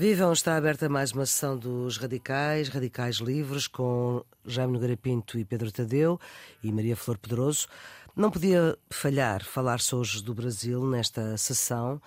[0.00, 5.44] Vivam, está aberta mais uma sessão dos Radicais, Radicais Livres, com Jaime Nogueira Pinto e
[5.44, 6.18] Pedro Tadeu
[6.62, 7.68] e Maria Flor Pedroso.
[8.16, 12.00] Não podia falhar falar-se hoje do Brasil nesta sessão.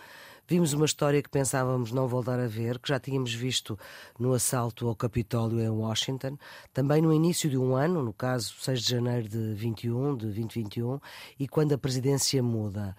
[0.47, 3.77] Vimos uma história que pensávamos não voltar a ver, que já tínhamos visto
[4.19, 6.35] no assalto ao Capitólio em Washington,
[6.73, 10.99] também no início de um ano, no caso 6 de janeiro de 21, de 2021,
[11.39, 12.95] e quando a presidência muda.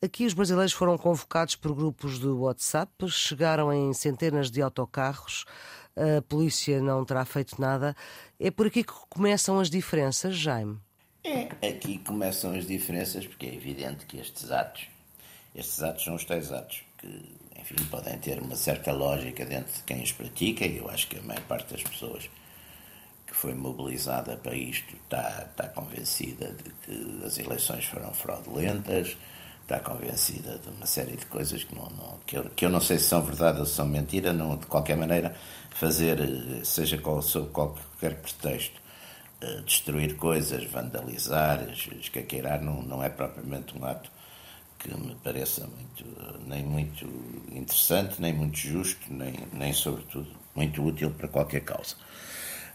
[0.00, 5.44] Aqui os brasileiros foram convocados por grupos do WhatsApp, chegaram em centenas de autocarros,
[5.96, 7.96] a polícia não terá feito nada.
[8.38, 10.78] É por aqui que começam as diferenças, Jaime?
[11.24, 14.86] É, aqui começam as diferenças, porque é evidente que estes atos,
[15.52, 19.82] estes atos são os tais atos que, enfim, podem ter uma certa lógica dentro de
[19.82, 22.30] quem os pratica, e eu acho que a maior parte das pessoas
[23.26, 29.16] que foi mobilizada para isto está, está convencida de que as eleições foram fraudulentas,
[29.68, 32.80] está convencida de uma série de coisas que, não, não, que, eu, que eu não
[32.80, 35.34] sei se são verdade ou se são mentira, não, de qualquer maneira,
[35.70, 38.80] fazer, eh, seja qual, sob qualquer pretexto,
[39.42, 41.68] eh, destruir coisas, vandalizar,
[42.00, 44.10] escaqueirar, não, não é propriamente um ato
[44.78, 47.04] que me pareça muito, nem muito
[47.52, 51.94] interessante, nem muito justo, nem, nem sobretudo muito útil para qualquer causa.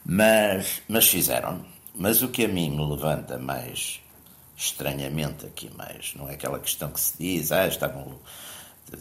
[0.06, 1.66] Mas, mas fizeram.
[1.96, 4.03] Mas o que a mim me levanta mais
[4.56, 6.14] estranhamente aqui mais.
[6.16, 8.20] Não é aquela questão que se diz, ah, estavam.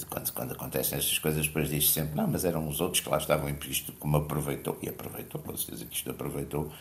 [0.09, 3.11] Quando, quando acontecem estas coisas, depois diz -se sempre, não, mas eram os outros que
[3.11, 6.72] lá estavam em isto, como aproveitou, e aproveitou, com certeza que isto aproveitou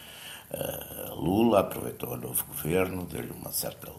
[0.52, 3.92] uh, Lula, aproveitou o novo governo, deu-lhe uma certa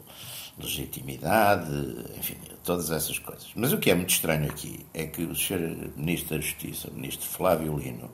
[0.59, 1.71] legitimidade,
[2.19, 3.49] enfim, todas essas coisas.
[3.55, 5.91] Mas o que é muito estranho aqui é que o Sr.
[5.97, 8.11] Ministro da Justiça, o Ministro Flávio Lino,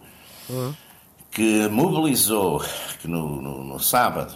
[0.49, 0.75] uhum.
[1.31, 2.65] que mobilizou,
[3.01, 4.35] que no, no, no sábado,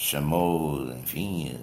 [0.00, 1.54] chamou, enfim,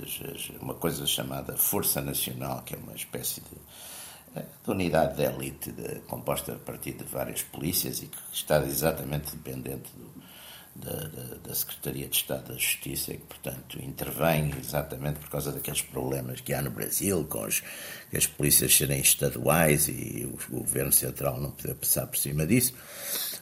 [0.62, 5.72] uma coisa chamada Força Nacional, que é uma espécie de, eh, de unidade de elite
[5.72, 10.18] de, composta a partir de várias polícias e que está exatamente dependente do,
[10.76, 15.82] da, da, Secretaria de Estado da Justiça e que, portanto, intervém exatamente por causa daqueles
[15.82, 17.64] problemas que há no Brasil, com as,
[18.16, 22.76] as polícias serem estaduais e o Governo Central não poder passar por cima disso.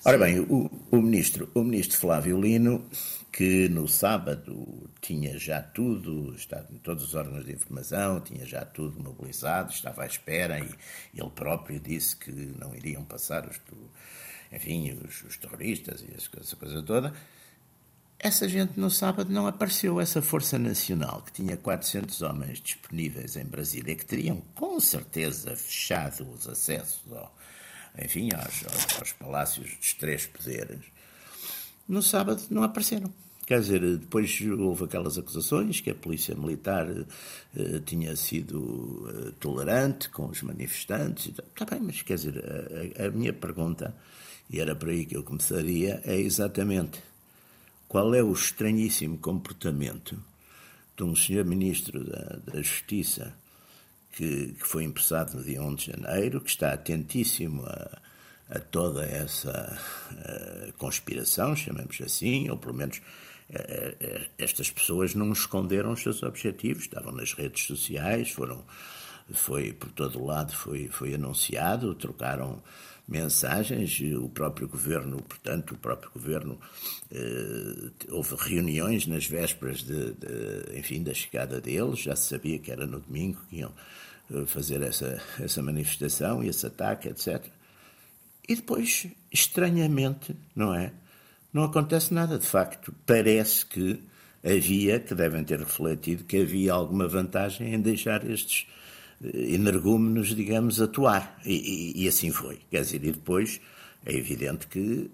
[0.05, 2.85] Ora bem, o, o, ministro, o ministro Flávio Lino
[3.35, 8.63] que no sábado tinha já tudo, estava em todos os órgãos de informação, tinha já
[8.63, 10.69] tudo mobilizado, estava à espera e
[11.13, 13.59] ele próprio disse que não iriam passar os,
[14.53, 17.13] enfim, os, os terroristas e essa coisa toda.
[18.17, 23.43] Essa gente no sábado não apareceu, essa Força Nacional, que tinha 400 homens disponíveis em
[23.43, 27.35] Brasília, que teriam com certeza fechado os acessos ao,
[28.01, 30.94] enfim, aos, aos, aos palácios dos três poderes,
[31.87, 33.11] no sábado não apareceram.
[33.45, 40.09] Quer dizer, depois houve aquelas acusações que a polícia militar uh, tinha sido uh, tolerante
[40.09, 41.27] com os manifestantes.
[41.27, 42.43] Está bem, mas quer dizer,
[42.97, 43.95] a, a, minha pergunta,
[44.49, 46.99] e era por aí que eu começaria, é exatamente
[47.87, 50.19] qual é o estranhíssimo comportamento
[50.97, 53.31] de um senhor ministro da, da Justiça
[54.13, 58.01] que, que, foi emprestado no dia 1 de janeiro, que está atentíssimo a,
[58.49, 59.77] a toda essa
[60.11, 63.01] uh, conspiração, chamemos assim, ou pelo menos
[63.47, 68.63] eh, eh, estas pessoas não esconderam os seus objetivos, estavam nas redes sociais, foram,
[69.31, 72.61] foi por todo o lado foi, foi anunciado, trocaram
[73.07, 76.59] mensagens, o próprio governo, portanto, o próprio governo
[78.09, 82.87] houve reuniões nas vésperas de, de, enfim, da chegada deles, já se sabia que era
[82.87, 83.71] no domingo que iam
[84.47, 87.45] fazer essa, essa manifestação e esse ataque, etc.
[88.47, 90.91] E depois, estranhamente, não é?
[91.55, 92.37] não acontece nada.
[92.37, 94.03] De facto, parece que
[94.43, 98.67] havia, que devem ter refletido, que havia alguma vantagem em deixar estes
[99.23, 101.39] eh, energúmenos, digamos, atuar.
[101.45, 102.59] E, e, e assim foi.
[102.69, 103.61] Quer dizer, e depois
[104.05, 105.09] é evidente que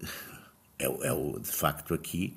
[0.79, 2.35] é, é o, de facto aqui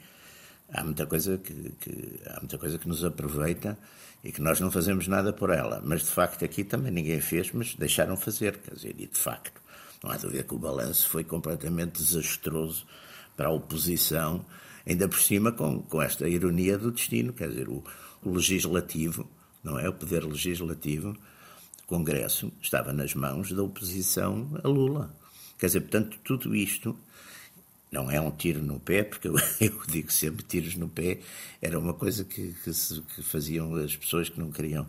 [0.70, 3.78] há muita coisa que, que, há muita coisa que nos aproveita
[4.22, 5.80] e que nós não fazemos nada por ela.
[5.82, 9.63] Mas de facto aqui também ninguém fez, mas deixaram fazer, quer dizer, e de facto
[10.04, 12.86] não há dúvida que o balanço foi completamente desastroso
[13.34, 14.44] para a oposição,
[14.86, 17.82] ainda por cima com, com esta ironia do destino, quer dizer, o,
[18.22, 19.26] o legislativo,
[19.62, 19.88] não é?
[19.88, 21.16] O poder legislativo,
[21.84, 25.16] o Congresso, estava nas mãos da oposição a Lula.
[25.58, 26.94] Quer dizer, portanto, tudo isto
[27.94, 31.20] não é um tiro no pé, porque eu, eu digo sempre tiros no pé
[31.64, 34.86] era uma coisa que, que, se, que, faziam as pessoas que não queriam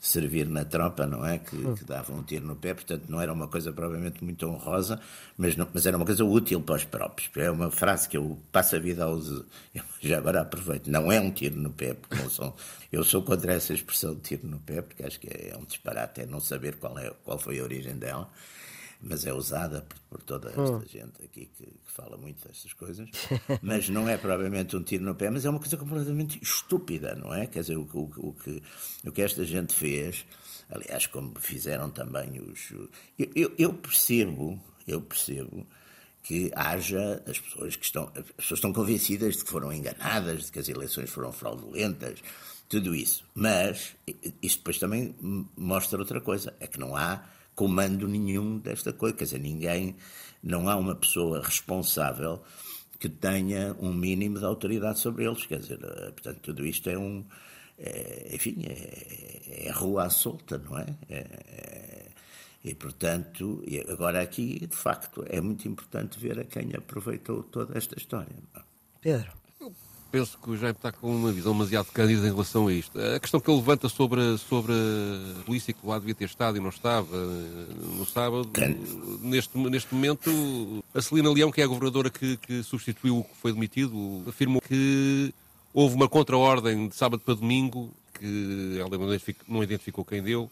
[0.00, 1.38] servir na tropa, não é?
[1.38, 1.76] Que, hum.
[1.76, 5.00] que, davam um tiro no pé, portanto não era uma coisa provavelmente muito honrosa,
[5.38, 7.30] mas, não, mas era uma coisa útil para os próprios.
[7.36, 9.44] É uma frase que eu passo a vida a usar,
[10.02, 12.52] já agora aproveito, não é um tiro no pé, porque não são,
[12.90, 16.22] eu sou contra essa expressão de tiro no pé, porque acho que é um disparate,
[16.22, 18.28] é não saber qual, é, qual foi a origem dela.
[19.00, 20.82] Mas é usada por, por toda esta hum.
[20.86, 23.08] gente aqui que, que, fala muito destas coisas.
[23.62, 27.34] mas não é provavelmente um tiro no pé, mas é uma coisa completamente estúpida, não
[27.34, 27.46] é?
[27.46, 28.62] Quer dizer, o, o, o que,
[29.04, 30.26] o que esta gente fez,
[30.70, 32.70] aliás, como fizeram também os.
[33.18, 35.66] Eu, eu, eu percebo, eu percebo
[36.22, 40.52] que haja as pessoas que estão, as pessoas estão convencidas de que foram enganadas, de
[40.52, 42.20] que as eleições foram fraudulentas,
[42.68, 43.24] tudo isso.
[43.32, 43.94] Mas
[44.42, 45.14] isto depois também
[45.56, 47.24] mostra outra coisa, é que não há
[47.56, 49.96] comando nenhum desta coisa, quer dizer, ninguém,
[50.42, 52.42] não há uma pessoa responsável
[53.00, 56.98] que tenha um mínimo de autoridade sobre eles, quer dizer, eh, portanto, tudo isto é
[56.98, 57.24] um,
[57.78, 60.86] é, enfim, é, é rua à solta, não é?
[61.08, 62.06] é, é
[62.64, 67.96] e, portanto, agora aqui, de facto, é muito importante ver a quem aproveitou toda esta
[67.96, 68.34] história.
[69.00, 69.45] Pedro
[70.10, 72.98] penso que o Jaime está com uma visão demasiado cândida em relação a isto.
[72.98, 76.60] A questão que ele levanta sobre, sobre a polícia que lá devia ter estado e
[76.60, 78.48] não estava no sábado,
[79.20, 83.36] neste, neste momento, a Celina Leão, que é a governadora que, que substituiu o que
[83.36, 85.32] foi demitido, afirmou que
[85.72, 88.90] houve uma contra-ordem de sábado para domingo, que ela
[89.46, 90.50] não identificou quem deu,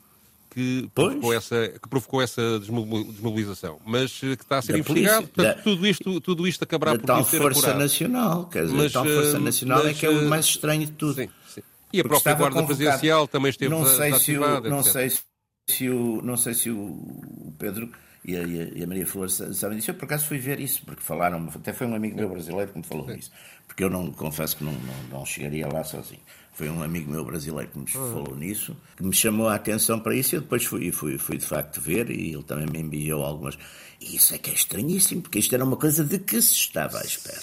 [0.54, 5.26] que provocou, essa, que provocou essa desmobilização, mas eh, que está a ser da investigado.
[5.26, 7.80] Polícia, Portanto, da, tudo, isto, tudo isto acabará por tal ser Força apurado.
[7.80, 10.44] Nacional, quer dizer, mas, tal Força eh, Nacional mas, é que é o eh, mais
[10.44, 11.14] estranho de tudo.
[11.14, 11.62] Sim, sim.
[11.92, 16.22] E a própria Guarda Presidencial também esteve não sei se o, não sei se o
[16.22, 17.90] Não sei se o Pedro
[18.24, 19.90] e a, e a Maria Flor sabem disso.
[19.90, 22.78] Eu, por acaso, fui ver isso, porque falaram até foi um amigo meu brasileiro que
[22.78, 23.30] me falou isso,
[23.66, 26.22] porque eu não confesso que não, não, não chegaria lá sozinho.
[26.54, 27.92] Foi um amigo meu brasileiro que me ah.
[27.92, 31.36] falou nisso, que me chamou a atenção para isso e eu depois fui, fui, fui
[31.36, 33.58] de facto ver e ele também me enviou algumas.
[34.00, 36.98] E isso é que é estranhíssimo, porque isto era uma coisa de que se estava
[36.98, 37.42] à espera.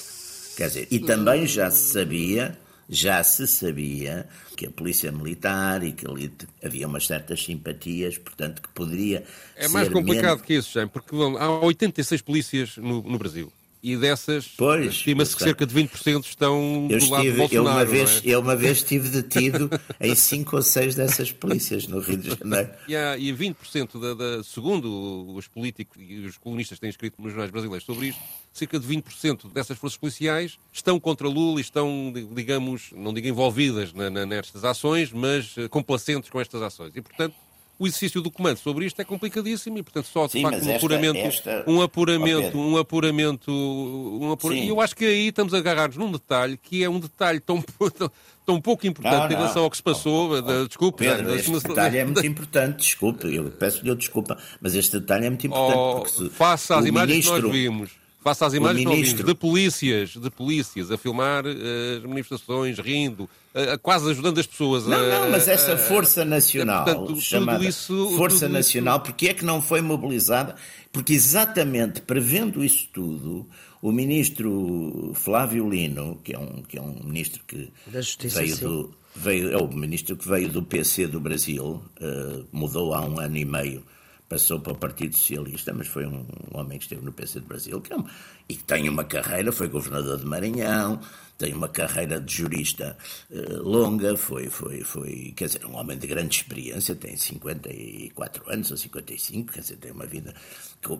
[0.55, 2.57] Quer dizer, e também já se sabia,
[2.91, 4.27] já se sabia
[4.57, 6.29] que a polícia militar e que ali
[6.61, 9.23] havia umas certas simpatias, portanto, que poderia.
[9.55, 10.41] É mais complicado menos...
[10.41, 13.51] que isso, Jaime, porque há 86 polícias no, no Brasil
[13.83, 14.51] e dessas
[14.89, 17.67] estima-se que cerca de 20% estão eu do estive, lado de Bolsonaro.
[17.67, 18.29] Eu uma, vez, é?
[18.29, 19.69] eu uma vez estive detido
[19.99, 22.69] em 5 ou 6 dessas polícias no Rio de Janeiro.
[22.87, 27.31] E, há, e 20% da, da, segundo os políticos e os colunistas têm escrito nos
[27.31, 28.21] jornais brasileiros sobre isto,
[28.53, 33.93] cerca de 20% dessas forças policiais estão contra Lula e estão, digamos, não digo envolvidas
[33.93, 36.91] na, na, nestas ações, mas eh, complacentes com estas ações.
[36.95, 37.35] E, portanto,
[37.81, 40.75] o exercício do comando sobre isto é complicadíssimo e, portanto, só de Sim, facto um,
[40.75, 41.63] apuramento, esta...
[41.65, 46.57] um apuramento, um apuramento, um apuramento, e eu acho que aí estamos agarrados num detalhe
[46.57, 47.59] que é um detalhe tão,
[48.45, 49.31] tão, pouco importante não, não.
[49.31, 50.29] em relação ao que se passou.
[50.29, 54.99] Oh, oh, desculpe, Pedro, este detalhe é muito importante, desculpe, eu peço-lhe desculpa, mas este
[54.99, 55.75] detalhe é muito importante.
[55.75, 57.35] Oh, porque se, face às imagens ministro...
[57.35, 59.25] que nós vimos Faça as imagens ministro...
[59.25, 64.85] de polícias, de polícias a filmar uh, as manifestações, rindo, uh, quase ajudando as pessoas.
[64.85, 69.05] Não, a, não, mas essa Força Nacional, portanto, chamada isso, Força Nacional, isso...
[69.05, 70.55] porque é que não foi mobilizada?
[70.91, 73.47] Porque exatamente prevendo isso tudo,
[73.81, 78.93] o ministro Flávio Lino, que é um, que é um ministro que Justiça, veio do,
[79.15, 83.37] veio, é o ministro que veio do PC do Brasil, uh, mudou há um ano
[83.37, 83.83] e meio
[84.31, 87.81] passou para o Partido Socialista, mas foi um, homem que esteve no PC do Brasil
[87.81, 88.05] que é um,
[88.47, 91.01] e que tem uma carreira, foi governador de Maranhão,
[91.37, 92.97] tem uma carreira de jurista
[93.29, 98.71] uh, longa, foi, foi, foi, quer dizer, um homem de grande experiência, tem 54 anos
[98.71, 100.33] ou 55, quer dizer, tem uma vida.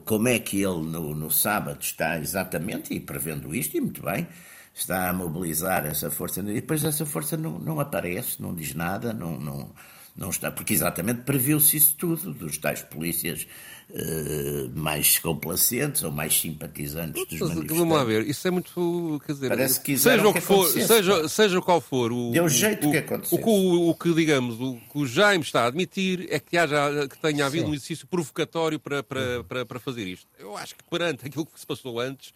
[0.04, 4.28] Como é que ele no, no sábado está exatamente, e prevendo isto, e muito bem,
[4.74, 9.14] está a mobilizar essa força, e depois essa força não, não aparece, não diz nada,
[9.14, 9.72] não, não
[10.16, 13.48] não está, porque exatamente previu-se isso tudo, dos tais polícias
[13.90, 17.78] uh, mais complacentes ou mais simpatizantes dos manifestantes.
[17.78, 21.30] Vamos lá ver, isso é muito, quer dizer, Parece que seja o que, for, seja,
[21.30, 23.40] seja qual for o, Deu jeito o, que aconteceu.
[23.40, 27.08] O, o, o, que, digamos, o que o Jaime está a admitir é que, haja,
[27.08, 27.72] que tenha havido Sim.
[27.72, 30.28] um exercício provocatório para, para, para, para fazer isto.
[30.38, 32.34] Eu acho que perante aquilo que se passou antes,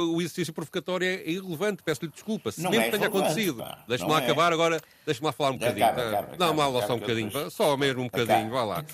[0.00, 3.64] o exercício provocatório é irrelevante, peço-lhe desculpa, se não mesmo é tenha acontecido.
[3.88, 4.24] Deixe-me lá é.
[4.24, 5.86] acabar agora, deixe-me lá falar um bocadinho.
[5.86, 8.84] Acaba, acaba, Dá mal só um bocadinho, só mesmo um bocadinho, vá lá.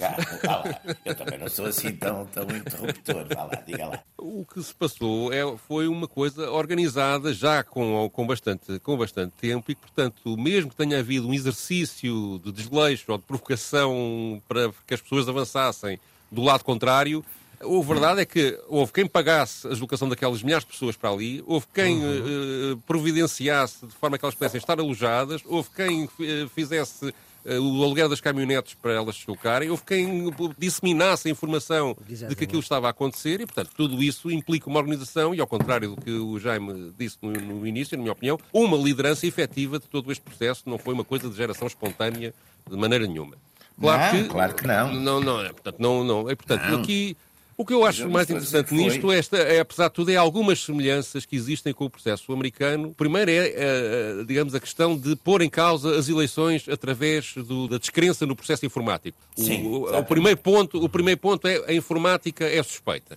[0.44, 0.80] vá lá.
[1.04, 4.02] Eu também não sou assim tão, tão interruptor, vá lá, diga lá.
[4.18, 9.32] O que se passou é, foi uma coisa organizada já com, com, bastante, com bastante
[9.40, 14.70] tempo e, portanto, mesmo que tenha havido um exercício de desleixo ou de provocação para
[14.86, 15.98] que as pessoas avançassem
[16.30, 17.24] do lado contrário,
[17.62, 21.42] a verdade é que houve quem pagasse a deslocação daquelas milhares de pessoas para ali,
[21.46, 22.72] houve quem uhum.
[22.72, 26.08] uh, providenciasse de forma que elas pudessem estar alojadas, houve quem uh,
[26.54, 27.14] fizesse uh,
[27.60, 32.28] o aluguer das caminhonetes para elas deslocarem, houve quem disseminasse a informação Exatamente.
[32.28, 35.46] de que aquilo estava a acontecer e, portanto, tudo isso implica uma organização e, ao
[35.46, 39.78] contrário do que o Jaime disse no, no início, na minha opinião, uma liderança efetiva
[39.78, 42.34] de todo este processo, não foi uma coisa de geração espontânea
[42.68, 43.36] de maneira nenhuma.
[43.80, 44.92] Claro, não, que, claro que não.
[44.92, 46.80] Não, não, é, portanto, não, não, é, portanto, não.
[46.80, 47.16] aqui
[47.62, 51.24] O que eu acho mais interessante nisto esta, é, apesar de tudo, é algumas semelhanças
[51.24, 52.92] que existem com o processo americano.
[52.92, 57.78] Primeiro é, é digamos, a questão de pôr em causa as eleições através do, da
[57.78, 59.16] descrença no processo informático.
[59.36, 63.16] Sim, o, o, primeiro ponto, o primeiro ponto é a informática é suspeita.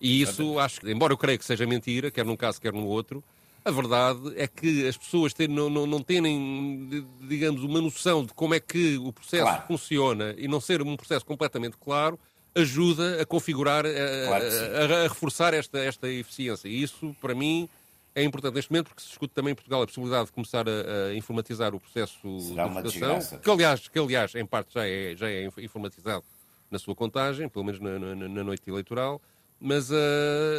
[0.00, 2.86] E isso, acho que, embora eu creia que seja mentira, quer num caso, quer no
[2.86, 3.24] outro,
[3.64, 8.32] a verdade é que as pessoas têm, não, não, não têm, digamos, uma noção de
[8.34, 9.64] como é que o processo claro.
[9.66, 12.16] funciona e não ser um processo completamente claro,
[12.54, 16.68] ajuda a configurar, a, claro a, a, reforçar esta, esta eficiência.
[16.68, 17.68] E isso, para mim,
[18.14, 21.08] é importante neste momento, porque se discute também em Portugal a possibilidade de começar a,
[21.08, 25.14] a informatizar o processo Será de votação, que aliás, que aliás, em parte já é,
[25.16, 26.24] já é informatizado
[26.70, 29.20] na sua contagem, pelo menos na, na, na noite eleitoral
[29.60, 29.94] mas, uh,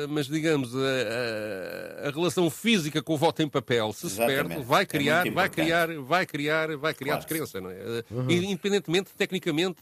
[0.10, 4.38] mas digamos, a, a, relação física com o voto em papel, se Exatamente.
[4.38, 7.28] se perde, vai é criar, é vai criar, vai criar, vai criar claro.
[7.28, 8.04] descrença, não é?
[8.12, 8.30] Uhum.
[8.30, 9.82] Independentemente, tecnicamente,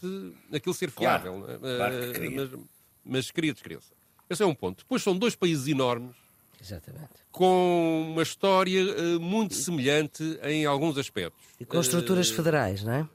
[0.53, 1.67] aquilo ser fiável, claro.
[1.67, 1.77] É?
[1.77, 2.31] Claro cria.
[2.31, 2.59] Mas,
[3.03, 3.91] mas cria descrença.
[4.29, 4.83] Esse é um ponto.
[4.83, 6.15] Depois são dois países enormes,
[6.61, 7.09] Exatamente.
[7.29, 11.43] com uma história uh, muito semelhante em alguns aspectos.
[11.59, 13.07] E com estruturas uh, federais, não é?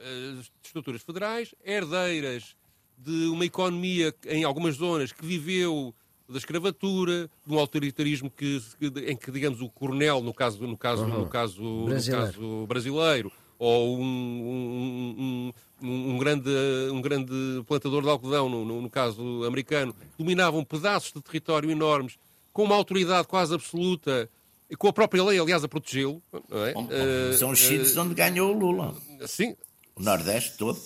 [0.63, 2.55] estruturas federais, herdeiras
[2.99, 5.95] de uma economia em algumas zonas que viveu
[6.29, 8.63] da escravatura, de um autoritarismo que,
[9.07, 11.21] em que, digamos, o coronel, no caso, no caso, uhum.
[11.21, 12.21] no caso, brasileiro.
[12.21, 16.51] no caso brasileiro, ou um, um, um, um, grande,
[16.91, 22.17] um grande plantador de algodão, no, no, no caso americano, dominavam pedaços de território enormes,
[22.53, 24.29] com uma autoridade quase absoluta,
[24.71, 26.23] e com a própria lei, aliás, a protegê-lo.
[26.51, 27.33] É?
[27.37, 28.95] São os sítios uh, onde ganhou o Lula.
[29.27, 29.55] Sim.
[29.95, 30.79] O Nordeste todo.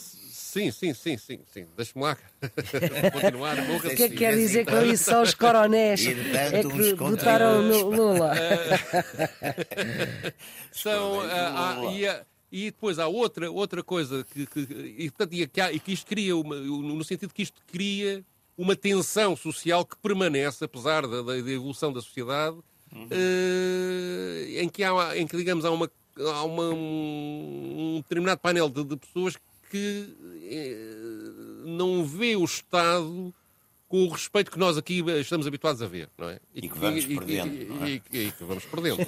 [0.48, 1.66] Sim, sim, sim, sim, sim.
[1.76, 2.16] Deixa-me lá
[3.12, 3.58] continuar.
[3.70, 5.04] O que é que quer dizer com isso?
[5.12, 8.32] São os coronéis é que votaram no Lula.
[10.72, 14.60] São, uh, uh, e, uh, e, depois há outra, outra coisa que, que,
[14.96, 18.24] e, portanto, e, que, e que isto cria, uma, no sentido que isto cria
[18.56, 22.56] uma tensão social que permanece, apesar da, da evolução da sociedade,
[22.90, 23.06] uhum.
[23.10, 25.90] Eh, em, que há, em que, digamos, há uma
[26.20, 29.36] há uma, um determinado painel de, de pessoas
[29.68, 33.34] que eh, não vê o Estado
[33.88, 36.38] com o respeito que nós aqui estamos habituados a ver, não é?
[36.54, 37.86] E, e que vamos perdendo.
[37.86, 38.98] E, e, e, que vamos perdendo.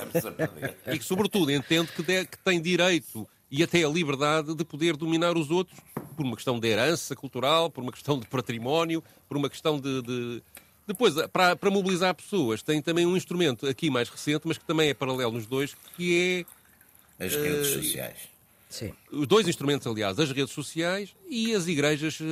[0.86, 4.96] e que, sobretudo, entende que, de, que tem direito e até a liberdade de poder
[4.96, 5.78] dominar os outros
[6.16, 10.02] por uma questão de herança cultural, por uma questão de património, por uma questão de.
[10.02, 10.42] de...
[10.86, 14.88] Depois, para, para mobilizar pessoas, tem também um instrumento aqui mais recente, mas que também
[14.88, 16.46] é paralelo nos dois, que
[17.18, 17.24] é.
[17.24, 18.29] As redes uh, sociais
[18.70, 18.92] Sim.
[19.10, 22.24] Os dois instrumentos, aliás, as redes sociais e as igrejas uh,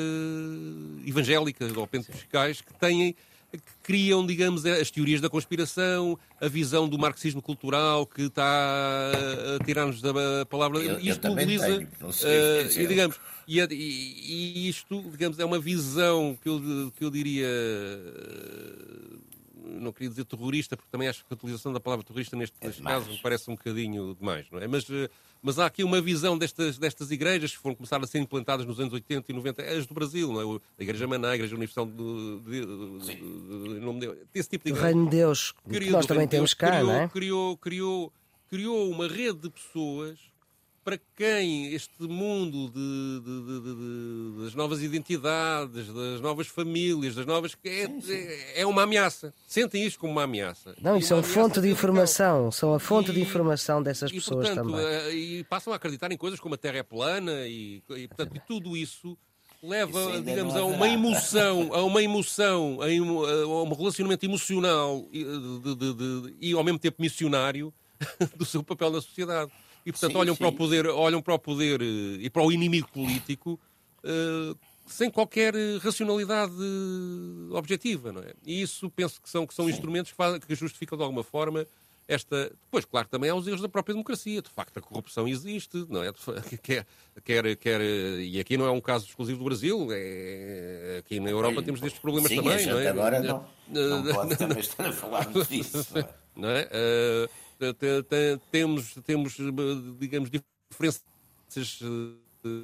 [1.04, 3.14] evangélicas ou pentecostais que têm
[3.50, 9.10] que criam, digamos, as teorias da conspiração, a visão do marxismo cultural que está
[9.56, 10.12] a tirar-nos da
[10.46, 10.78] palavra.
[10.80, 11.66] Eu, isto eu mobiliza.
[11.66, 17.04] Tenho, uh, e, digamos, e, e, e, isto, digamos, é uma visão que eu, que
[17.04, 17.48] eu diria.
[17.48, 19.18] Uh,
[19.80, 22.66] não queria dizer terrorista, porque também acho que a utilização da palavra terrorista neste, é
[22.66, 24.66] neste caso me parece um bocadinho demais, não é?
[24.66, 24.86] Mas
[25.42, 28.80] mas há aqui uma visão destas, destas igrejas que foram começar a ser implantadas nos
[28.80, 30.60] anos 80 e 90, as do Brasil, não é?
[30.78, 34.82] a Igreja Maná, a Igreja Universal de, de, de, de, desse tipo de igreja.
[34.82, 37.08] O Reino de Deus, que nós também temos cá, criou, não é?
[37.08, 38.12] Criou, criou,
[38.48, 40.18] criou uma rede de pessoas
[40.88, 47.54] para quem este mundo de, de, de, das novas identidades, das novas famílias, das novas.
[47.62, 49.34] É, é, é uma ameaça.
[49.46, 50.74] Sentem isto como uma ameaça.
[50.80, 54.48] Não, e são fonte de informação, são a fonte e, de informação dessas e, pessoas
[54.48, 54.82] portanto, também.
[54.82, 58.34] Eh, e passam a acreditar em coisas como a Terra é plana e, e portanto,
[58.34, 59.18] e tudo isso
[59.62, 65.94] leva, digamos, a uma emoção, a uma emoção, a um relacionamento emocional e, de, de,
[65.94, 67.74] de, e ao mesmo tempo missionário
[68.38, 69.52] do seu papel na sociedade
[69.88, 70.38] e portanto sim, olham sim.
[70.38, 73.58] para o poder, olham para o poder eh, e para o inimigo político
[74.04, 76.52] uh, sem qualquer racionalidade
[77.52, 78.34] objetiva, não é?
[78.44, 81.66] E isso penso que são que são instrumentos que, que justificam de alguma forma
[82.06, 82.52] esta.
[82.70, 84.42] Pois, claro também há os erros da própria democracia.
[84.42, 86.12] De facto, a corrupção existe, não é?
[86.62, 86.86] Quer,
[87.24, 91.62] quer, quer, e aqui não é um caso exclusivo do Brasil, é, aqui na Europa
[91.62, 92.88] temos destes problemas Sim, também, não é?
[92.88, 95.86] Agora não, não pode também estar a falar disso.
[95.94, 96.08] Não é?
[96.36, 96.62] Não é?
[96.66, 97.47] Uh,
[98.50, 99.36] temos, temos
[99.98, 101.80] digamos, diferenças
[102.44, 102.62] eh,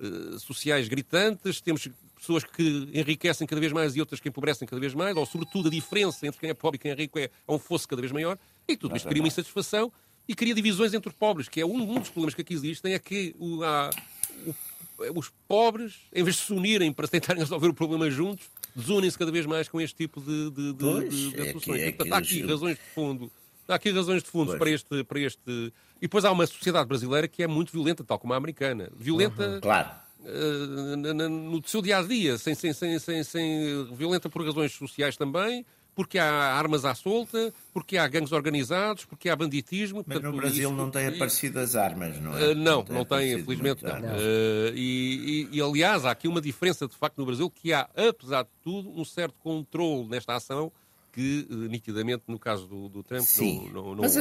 [0.00, 4.80] eh, sociais gritantes, temos pessoas que enriquecem cada vez mais e outras que empobrecem cada
[4.80, 7.24] vez mais, ou sobretudo a diferença entre quem é pobre e quem é rico é,
[7.24, 9.92] é um fosso cada vez maior, e tudo isto cria uma insatisfação
[10.28, 12.94] e cria divisões entre os pobres, que é um, um dos problemas que aqui existem,
[12.94, 13.90] é que o, há,
[14.46, 19.18] o, os pobres, em vez de se unirem para tentarem resolver o problema juntos, desunem-se
[19.18, 21.80] cada vez mais com este tipo de, de, de, pois, de, de soluções.
[21.80, 23.32] É há aqui razões de fundo.
[23.66, 25.72] Há aqui razões de fundo para este, para este.
[25.96, 28.90] E depois há uma sociedade brasileira que é muito violenta, tal como a americana.
[28.94, 29.48] Violenta.
[29.48, 29.60] Uhum.
[29.60, 29.88] Claro.
[31.30, 35.64] no seu dia a dia, sem, sem, sem, sem, sem violenta por razões sociais também,
[35.96, 40.04] porque há armas à solta, porque há gangues organizados, porque há banditismo.
[40.06, 42.50] Mas portanto, no Brasil isso, não tem aparecido as armas, não é?
[42.50, 43.92] Uh, não, não tem, não tem infelizmente não.
[43.92, 47.88] Uh, e, e, e, aliás, há aqui uma diferença de facto no Brasil, que há,
[47.96, 50.70] apesar de tudo, um certo controle nesta ação
[51.16, 53.70] que, eh, nitidamente, no caso do, do Trump, Sim.
[53.72, 53.82] não...
[53.82, 54.02] não, não...
[54.02, 54.16] Mas,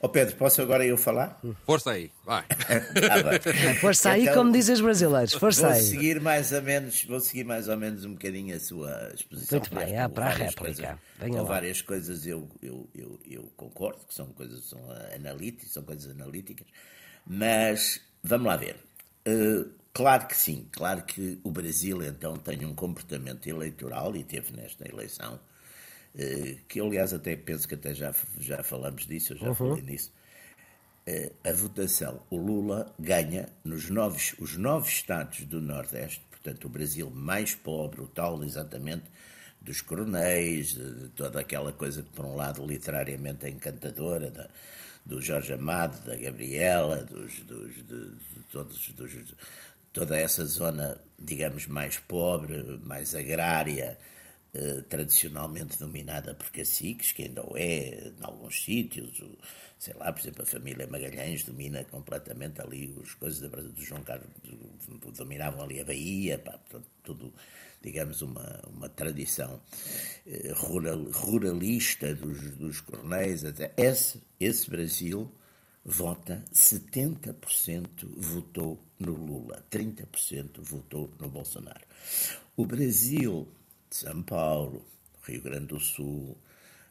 [0.00, 1.38] oh Pedro, posso agora eu falar?
[1.66, 2.46] Força aí, vai.
[2.48, 5.82] ah, Força aí, então, como dizem os brasileiros, força vou aí.
[5.82, 9.58] Seguir mais ou menos, vou seguir mais ou menos um bocadinho a sua exposição.
[9.58, 10.98] Muito bem, é para a réplica.
[11.18, 14.80] Coisas, com várias coisas eu, eu, eu, eu, concordo, que são coisas são
[15.14, 16.66] analíticas, são coisas analíticas,
[17.26, 18.76] mas vamos lá ver.
[19.28, 24.56] Uh, Claro que sim, claro que o Brasil então tem um comportamento eleitoral e teve
[24.56, 25.38] nesta eleição
[26.68, 29.54] que aliás até penso que até já, já falamos disso, eu já uhum.
[29.54, 30.12] falei nisso,
[31.06, 36.68] eh, a votação, o Lula ganha nos novos, os nove estados do Nordeste, portanto o
[36.68, 39.04] Brasil mais pobre, o tal exatamente
[39.60, 44.48] dos coronéis, de toda aquela coisa que por um lado literariamente é encantadora, da,
[45.04, 49.34] do Jorge Amado, da Gabriela, dos, dos, de, de todos, dos,
[49.92, 53.98] toda essa zona, digamos, mais pobre, mais agrária,
[54.52, 59.22] eh, tradicionalmente dominada por caciques, que ainda o é em alguns sítios,
[59.78, 64.26] sei lá, por exemplo, a família Magalhães domina completamente ali as coisas do João Carlos,
[65.16, 66.58] dominavam ali a Bahia, pá,
[67.04, 67.32] tudo,
[67.80, 69.62] digamos, uma, uma tradição
[70.26, 73.44] eh, rural, ruralista dos, dos coronéis.
[73.44, 73.72] Até.
[73.76, 75.32] Esse, esse Brasil
[75.84, 81.86] vota, 70% votou no Lula, 30% votou no Bolsonaro.
[82.56, 83.48] O Brasil
[83.96, 84.86] são Paulo,
[85.24, 86.38] Rio Grande do Sul,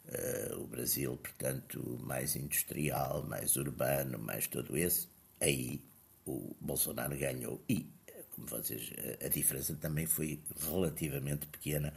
[0.07, 5.07] uh, o Brasil, portanto, mais industrial, mais urbano, mais todo esse,
[5.39, 5.81] aí
[6.25, 7.63] o Bolsonaro ganhou.
[7.67, 7.89] E,
[8.35, 8.91] como vocês,
[9.23, 11.93] a diferença também foi relativamente pequena,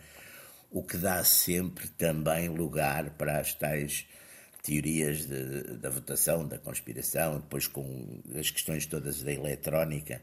[0.70, 4.06] o que dá sempre também lugar para as tais
[4.62, 10.20] teorias de, da votação, da conspiração, depois com as questões todas da eletrónica eh,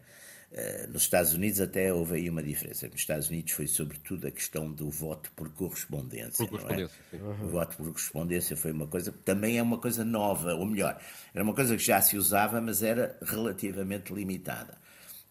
[0.91, 2.87] nos Estados Unidos até houve aí uma diferença.
[2.87, 6.45] Nos Estados Unidos foi sobretudo a questão do voto por correspondência.
[6.45, 7.15] Por correspondência, é?
[7.17, 7.45] uhum.
[7.45, 10.99] O voto por correspondência foi uma coisa, também é uma coisa nova, ou melhor,
[11.33, 14.77] era uma coisa que já se usava, mas era relativamente limitada.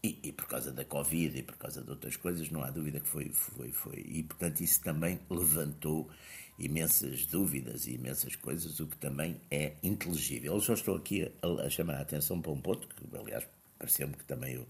[0.01, 3.01] E, e, por causa da Covid e por causa de outras coisas, não há dúvida
[3.01, 4.07] que foi, foi, foi.
[4.07, 6.09] E, portanto, isso também levantou
[6.57, 10.55] imensas dúvidas e imensas coisas, o que também é inteligível.
[10.55, 13.45] Eu só estou aqui a, a chamar a atenção para um ponto, que, aliás,
[13.77, 14.67] pareceu-me que também o,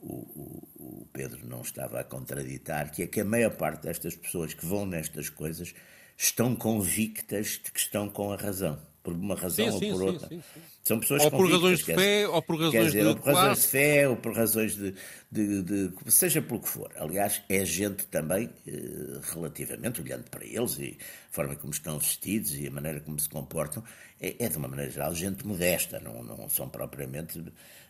[0.00, 4.14] o, o, o, Pedro não estava a contraditar, que é que a maior parte destas
[4.14, 5.74] pessoas que vão nestas coisas
[6.16, 9.98] estão convictas de que estão com a razão, por uma razão sim, ou sim, por
[9.98, 10.44] sim, outra.
[10.84, 13.58] São pessoas ou por razões de fé, ou por razões dizer, de ou por razões
[13.58, 14.94] de fé, ou por razões de,
[15.30, 16.90] de, de, seja pelo que for.
[16.96, 20.96] Aliás, é gente também, eh, relativamente, olhando para eles e
[21.30, 23.84] a forma como estão vestidos e a maneira como se comportam,
[24.20, 27.44] é, é de uma maneira geral gente modesta, não, não são propriamente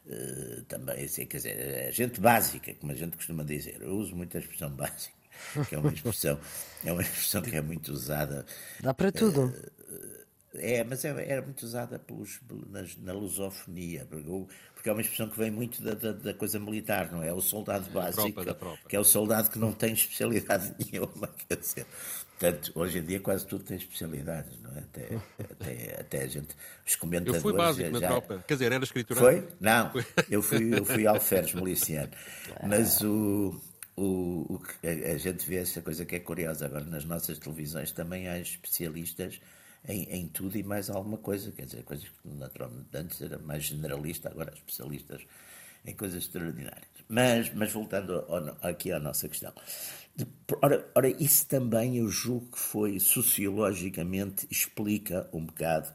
[0.08, 3.78] uh, também, assim, quer dizer, é gente básica, como a gente costuma dizer.
[3.80, 5.14] Eu uso muito a expressão básica,
[5.68, 6.40] que é uma expressão,
[6.84, 8.44] é uma expressão que é muito usada.
[8.80, 9.46] Dá para tudo.
[9.46, 10.18] Uh,
[10.54, 12.40] é, mas é, era muito usada pelos,
[12.70, 14.28] na, na lusofonia, porque
[14.86, 17.32] é uma expressão que vem muito da, da, da coisa militar, não é?
[17.32, 18.42] O soldado básico,
[18.88, 21.86] que é o soldado que não tem especialidade nenhuma, quer dizer,
[22.38, 24.78] Portanto, hoje em dia quase tudo tem especialidades, não é?
[24.78, 25.08] Até,
[25.42, 26.54] até, até a gente.
[26.86, 27.36] Os comentadores.
[27.36, 28.00] Eu fui básico já...
[28.00, 28.44] na tropa.
[28.46, 29.18] Quer dizer, era escritura.
[29.18, 29.48] Foi?
[29.60, 29.92] Não,
[30.30, 32.12] eu fui, eu fui alferes miliciano.
[32.62, 33.60] Mas o.
[33.96, 36.66] O, o, a, a gente vê essa coisa que é curiosa.
[36.66, 39.40] Agora, nas nossas televisões também há especialistas
[39.88, 41.50] em, em, tudo e mais alguma coisa.
[41.52, 45.22] Quer dizer, coisas que naturalmente antes era mais generalista, agora especialistas
[45.84, 46.88] em coisas extraordinárias.
[47.08, 49.52] Mas, mas voltando ao, aqui à nossa questão.
[50.60, 55.88] Ora, ora, isso também eu julgo que foi sociologicamente explica um bocado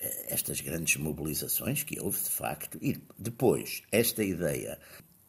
[0.00, 4.78] eh, estas grandes mobilizações que houve de facto e depois esta ideia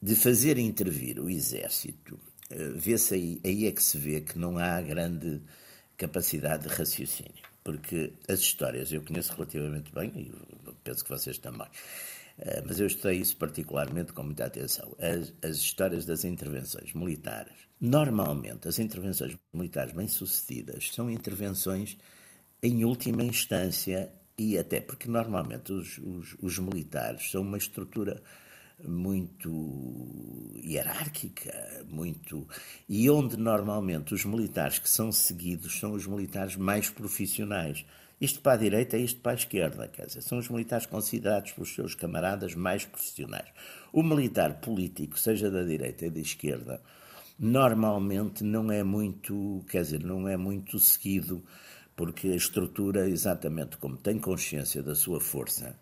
[0.01, 4.57] de fazer intervir o exército eh, vê-se aí, aí é que se vê que não
[4.57, 5.39] há grande
[5.95, 10.31] capacidade de raciocínio porque as histórias eu conheço relativamente bem e
[10.83, 11.67] penso que vocês também.
[12.37, 14.95] Eh, mas eu estudei isso particularmente com muita atenção.
[14.99, 17.53] As, as histórias das intervenções militares.
[17.79, 21.97] Normalmente, as intervenções militares bem-sucedidas são intervenções
[22.61, 28.21] em última instância e até porque normalmente os, os, os, militares são uma estrutura
[28.79, 32.47] muito hierárquica, muito
[32.87, 37.85] e onde normalmente os militares que são seguidos são os militares mais profissionais
[38.19, 41.75] Isto para a direita isto para a esquerda, quer dizer, são os militares considerados pelos
[41.75, 43.49] seus camaradas mais profissionais.
[43.91, 46.81] O militar político, seja da direita ou da esquerda,
[47.37, 51.43] normalmente não é muito, quer dizer, não é muito seguido,
[51.95, 55.75] porque a estrutura, exatamente como tem consciência da sua força,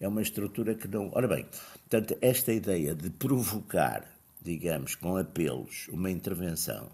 [0.00, 1.10] é uma estrutura que não.
[1.12, 1.46] Ora bem,
[1.88, 4.04] portanto, esta ideia de provocar,
[4.40, 6.88] digamos, com apelos, uma intervenção.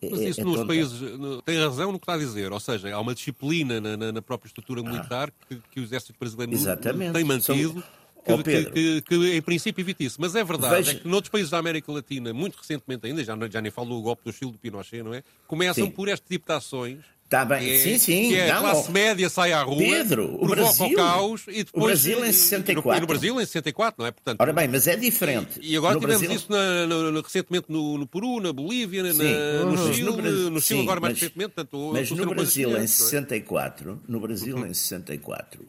[0.00, 0.68] É, Mas isso é, é nos tonta.
[0.68, 1.00] países
[1.44, 4.22] tem razão no que está a dizer, ou seja, há uma disciplina na, na, na
[4.22, 5.44] própria estrutura militar ah.
[5.48, 7.12] que, que, o exército brasileiro Exatamente.
[7.12, 7.82] tem mantido.
[8.24, 10.20] São que, que, que, que, em princípio evite isso.
[10.20, 10.90] Mas é verdade Veja...
[10.92, 14.02] é que noutros países da América Latina, muito recentemente ainda, já, já nem falo do
[14.02, 15.22] golpe do Chile do Pinochet, não é?
[15.46, 15.90] Começam Sim.
[15.90, 18.28] por este tipo de ações Está bem, é, sim, sim.
[18.30, 21.74] Que é a classe média sai à rua, Pedro, o Brasil, o caos e depois...
[21.74, 22.96] O Brasil em 64.
[22.96, 24.10] E no, Brasil em 64, não é?
[24.12, 25.60] Portanto, Ora bem, mas é diferente.
[25.60, 26.36] E, e agora no tivemos Brasil...
[26.38, 30.60] isso na, na, recentemente no, no, Peru, na Bolívia, na, no Chile, no, Brasil, no
[30.62, 31.50] Chile sim, agora mais mas, recentemente.
[31.50, 34.10] Portanto, mas no Brasil em 64, é?
[34.10, 34.66] no Brasil uhum.
[34.66, 35.68] em 64,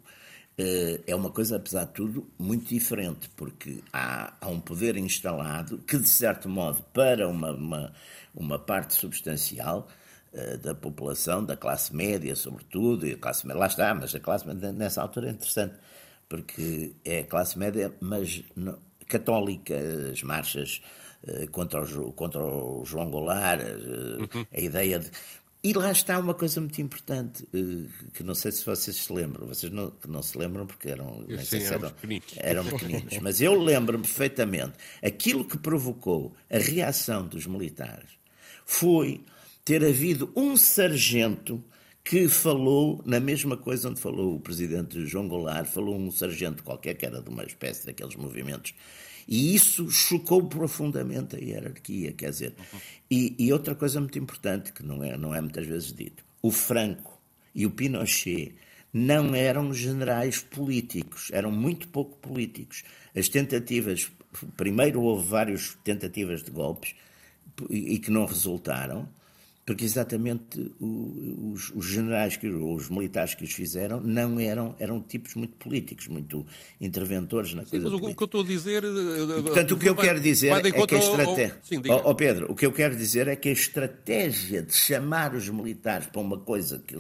[0.57, 5.77] eh, é uma coisa, apesar de tudo, muito diferente, porque há, há um poder instalado
[5.79, 7.93] que, de certo modo, para uma, uma,
[8.33, 9.89] uma parte substancial
[10.61, 14.47] da população, da classe média, sobretudo, e a classe média, lá está, mas a classe
[14.47, 15.75] média nessa altura é interessante,
[16.27, 18.77] porque é a classe média, mas não,
[19.09, 19.75] católica,
[20.11, 20.81] as marchas
[21.23, 24.45] uh, contra, o, contra o João Goulart, uh, uhum.
[24.53, 25.09] a ideia de.
[25.61, 27.45] E lá está uma coisa muito importante,
[28.13, 31.43] que não sei se vocês se lembram, vocês não, não se lembram porque eram, nem
[31.43, 32.33] Sim, eram, pequeninos.
[32.37, 38.11] eram pequeninos, mas eu lembro-me perfeitamente, aquilo que provocou a reação dos militares
[38.65, 39.21] foi
[39.63, 41.63] ter havido um sargento
[42.03, 46.95] que falou na mesma coisa onde falou o presidente João Goulart, falou um sargento qualquer
[46.95, 48.73] que era de uma espécie daqueles movimentos.
[49.27, 52.55] E isso chocou profundamente a hierarquia, quer dizer.
[53.11, 56.49] E, e, outra coisa muito importante, que não é, não é muitas vezes dito, o
[56.49, 57.21] Franco
[57.53, 58.55] e o Pinochet
[58.91, 62.83] não eram generais políticos, eram muito pouco políticos.
[63.15, 64.11] As tentativas,
[64.57, 66.95] primeiro houve várias tentativas de golpes
[67.69, 69.07] e que não resultaram,
[69.69, 75.35] porque exatamente os, os, generais, que, os militares que os fizeram, não eram, eram tipos
[75.35, 76.43] muito políticos, muito
[76.81, 78.83] interventores na Sim, coisa mas o, o que eu estou a dizer...
[78.83, 81.61] E, portanto, o que eu vai, quero dizer é que a estratégia...
[81.87, 85.47] Oh, oh, Pedro, o que eu quero dizer é que a estratégia de chamar os
[85.47, 86.97] militares para uma coisa que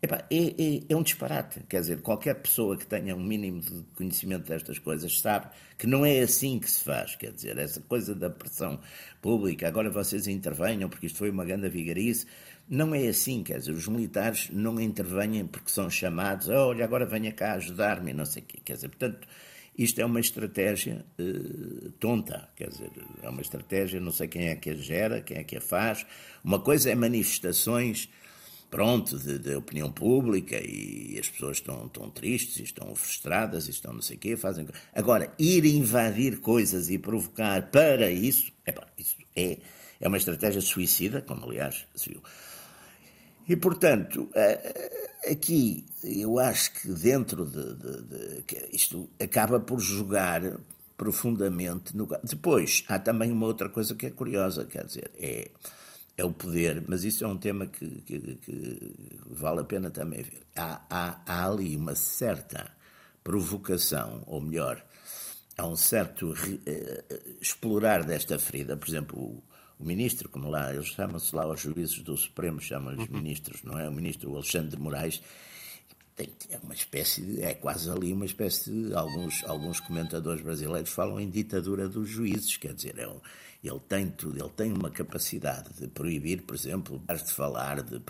[0.00, 1.60] Epá, é, é, é, um disparate.
[1.68, 6.06] Quer dizer, qualquer pessoa que tenha um mínimo de conhecimento destas coisas sabe que não
[6.06, 7.16] é assim que se faz.
[7.16, 8.78] Quer dizer, essa coisa da pressão
[9.20, 12.26] pública, agora vocês intervenham porque isto foi uma grande vigarice.
[12.68, 17.32] Não é assim, quer dizer, os militares não intervenham porque são chamados, olha, agora venha
[17.32, 18.60] cá ajudar-me, não sei o quê.
[18.64, 19.26] Quer dizer, portanto,
[19.76, 22.90] isto é uma estratégia uh, tonta, quer dizer,
[23.22, 26.06] é uma estratégia, não sei quem é que a gera, quem é que a faz.
[26.44, 28.08] Uma coisa é manifestações
[28.70, 34.02] pronto, de, de, opinião pública e as pessoas estão, estão tristes, estão frustradas, estão não
[34.02, 34.66] sei o quê, fazem...
[34.94, 38.52] Agora, ir invadir coisas e provocar para isso,
[38.96, 39.58] isso é,
[40.00, 42.22] é uma estratégia suicida, como aliás se viu.
[43.48, 44.28] E, portanto,
[45.30, 50.42] aqui eu acho que dentro de, de, de isto acaba por jogar
[50.98, 52.06] profundamente no...
[52.22, 55.50] Depois, há também uma outra coisa que é curiosa, quer dizer, é
[56.18, 60.22] é o poder, mas isso é um tema que, que, que vale a pena também
[60.24, 60.42] ver.
[60.56, 62.72] Há, há, há, ali uma certa
[63.22, 64.84] provocação, ou melhor,
[65.56, 68.76] há um certo uh, explorar desta ferida.
[68.76, 69.42] Por exemplo, o,
[69.78, 73.16] o ministro, como lá, eles chamam-se lá os juízes do Supremo, chamam-lhes uhum.
[73.16, 73.88] ministros, não é?
[73.88, 75.22] O ministro Alexandre de Moraes
[76.16, 80.90] tem, é uma espécie de, é quase ali uma espécie de, alguns, alguns comentadores brasileiros
[80.90, 83.20] falam em ditadura dos juízes, quer dizer, é um,
[83.62, 88.00] ele tem tudo, ele tem uma capacidade de proibir, por exemplo, de falar, de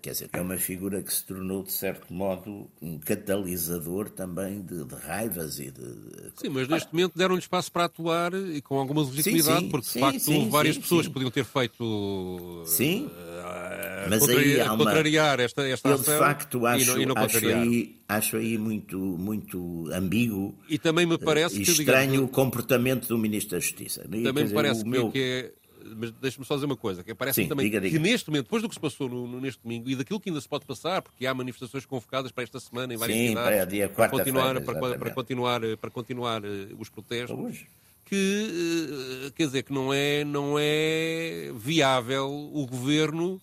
[0.00, 4.84] quer dizer, é uma figura que se tornou, de certo modo, um catalisador também de,
[4.84, 6.32] de raivas e de.
[6.36, 9.86] Sim, mas neste momento deram-lhe espaço para atuar e com alguma legitimidade, sim, sim, porque
[9.86, 12.64] de sim, facto várias pessoas podiam ter feito.
[12.66, 13.06] Sim.
[13.06, 13.63] Uh,
[14.08, 14.84] mas aí há uma...
[14.84, 16.14] contrariar esta, esta eu, ação.
[16.14, 20.54] de facto, acho, e não, e não acho aí acho aí muito, muito ambíguo.
[20.68, 21.62] E também me parece que.
[21.62, 24.02] Estranho digamos, o comportamento do Ministro da Justiça.
[24.02, 25.10] Também me parece que, meu...
[25.10, 25.52] que é.
[25.96, 27.94] Mas deixe-me só dizer uma coisa, que parece também diga, diga.
[27.94, 30.30] que neste momento, depois do que se passou no, no, neste domingo e daquilo que
[30.30, 33.68] ainda se pode passar, porque há manifestações convocadas para esta semana em várias Sim, cidades
[33.88, 36.42] para, para, continuar, para, para, continuar, para continuar
[36.78, 37.66] os protestos,
[38.06, 43.38] que uh, quer dizer que não é, não é viável o governo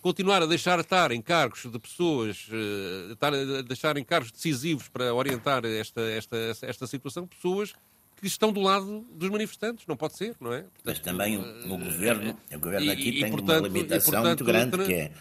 [0.00, 4.88] continuar a deixar estar em cargos de pessoas, uh, estar a deixar em cargos decisivos
[4.88, 7.72] para orientar esta, esta, esta situação, pessoas
[8.16, 9.86] que estão do lado dos manifestantes.
[9.86, 10.62] Não pode ser, não é?
[10.62, 14.12] Portanto, Mas também o, o governo, o governo aqui e, tem e, portanto, uma limitação
[14.12, 15.12] portanto, muito grande, que é,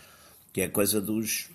[0.54, 1.50] que é a coisa dos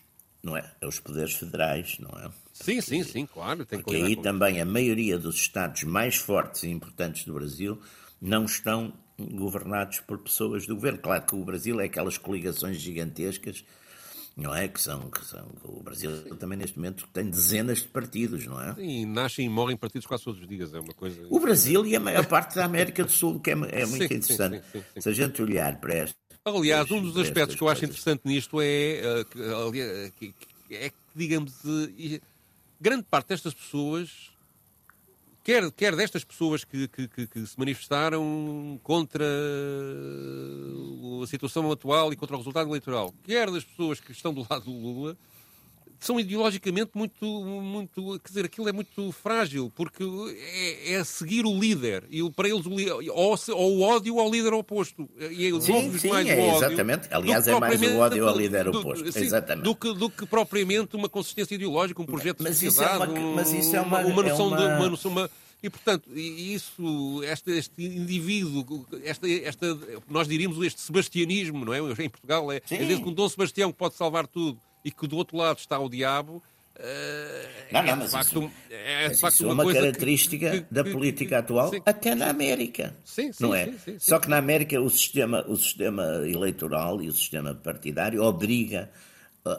[0.44, 0.70] não é?
[0.80, 2.30] É os poderes federais, não é?
[2.52, 3.64] Sim, sim, sim, claro.
[3.64, 7.80] Tem Porque aí também a maioria dos Estados mais fortes e importantes do Brasil
[8.20, 10.98] não estão governados por pessoas do governo.
[10.98, 13.64] Claro que o Brasil é aquelas coligações gigantescas,
[14.36, 14.66] não é?
[14.66, 18.74] Que são, que são o Brasil também neste momento tem dezenas de partidos, não é?
[18.74, 21.26] Sim, nascem e morrem partidos quase todos os dias, é uma coisa.
[21.30, 24.16] O Brasil e a maior parte da América do Sul, que é, é muito sim,
[24.16, 24.62] interessante.
[24.72, 26.16] Sim, sim, Se a gente olhar para esta.
[26.44, 30.34] Aliás, um dos aspectos que eu acho interessante nisto é, é que,
[30.70, 31.54] é que digamos,
[32.78, 34.33] grande parte destas pessoas
[35.44, 39.24] quer, quer destas pessoas que, que, que, que, se manifestaram contra
[41.22, 44.64] a situação atual e contra o resultado eleitoral, quer das pessoas que estão do lado
[44.64, 45.16] do Lula,
[46.04, 51.58] são ideologicamente muito, muito, quer dizer, aquilo é muito frágil, porque é, é seguir o
[51.58, 52.70] líder, e para eles o,
[53.12, 55.08] ou, ou o ódio ao líder oposto.
[55.18, 57.08] E é sim, sim, mais é, ódio exatamente.
[57.10, 59.12] Aliás, é mais o ódio ao líder do, oposto.
[59.12, 59.64] Sim, exatamente.
[59.64, 63.20] Do que, do que propriamente uma consistência ideológica, um projeto mas de sociedade, isso é
[63.20, 64.56] uma, mas isso é uma, uma, noção é uma...
[64.56, 64.64] de...
[64.64, 65.30] Uma noção, uma,
[65.62, 69.78] e, portanto, isso, este, este indivíduo, esta, esta,
[70.10, 71.78] nós diríamos este sebastianismo, não é?
[71.78, 75.16] Em Portugal é, é desde um Dom Sebastião que pode salvar tudo e que do
[75.16, 76.42] outro lado está o diabo.
[76.76, 80.60] Uh, não, não, é mas facto, isso, é mas facto isso uma, uma característica que,
[80.62, 81.80] que, da política atual, sim.
[81.86, 82.96] até na América.
[83.04, 83.72] Sim, sim, não é?
[83.98, 88.90] Só que na América o sistema, o sistema eleitoral e o sistema partidário obriga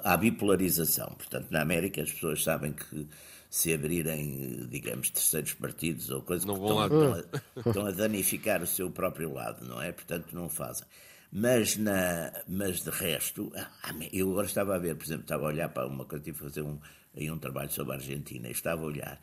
[0.04, 1.08] à bipolarização.
[1.18, 3.08] Portanto, na América as pessoas sabem que
[3.50, 8.68] se abrirem, digamos, terceiros partidos ou coisas que estão, estão, a, estão a danificar o
[8.68, 9.94] seu próprio lado, não é?
[9.94, 10.86] Portanto, não fazem.
[11.32, 15.48] Mas, na, mas de resto, ah, eu agora estava a ver, por exemplo, estava a
[15.48, 16.80] olhar para uma coisa, tive a fazer um,
[17.16, 19.20] aí um trabalho sobre a Argentina, e estava a olhar,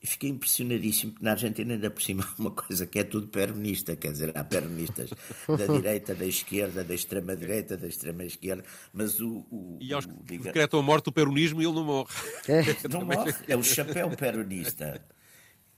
[0.00, 3.26] e fiquei impressionadíssimo, porque na Argentina ainda por cima há uma coisa que é tudo
[3.28, 5.10] peronista, quer dizer, há peronistas
[5.48, 9.44] da direita, da esquerda, da extrema-direita, da extrema-esquerda, mas o...
[9.50, 10.44] o e aos que diga...
[10.44, 12.14] decretam a morte do peronismo e ele não morre.
[12.46, 12.62] É.
[12.88, 15.00] Não morre, é o chapéu peronista.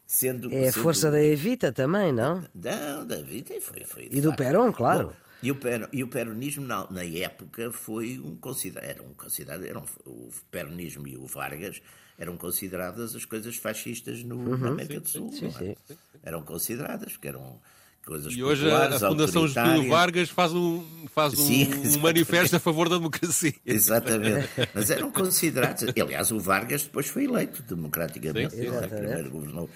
[0.07, 0.83] Sendo, é a sendo...
[0.83, 2.45] força da Evita também, não?
[2.55, 3.85] Não, da Evita foi...
[3.85, 5.09] foi e do Perón, claro.
[5.09, 5.59] Bom, e o,
[5.93, 11.07] e o peronismo, na, na, época, foi um considerado, era um considerado, eram, o peronismo
[11.09, 11.81] e o Vargas
[12.19, 15.33] eram consideradas as coisas fascistas no, uhum, na América sim, do Sul.
[15.33, 17.59] Sim, sim, sim, Eram consideradas, porque eram
[18.05, 22.91] coisas E hoje a Fundação Getúlio Vargas faz um, faz um, um manifesto a favor
[22.91, 23.55] da democracia.
[23.65, 24.49] Exatamente.
[24.75, 25.85] Mas eram considerados.
[25.99, 28.55] Aliás, o Vargas depois foi eleito democraticamente.
[28.55, 29.71] Sim, sim, primeiro governou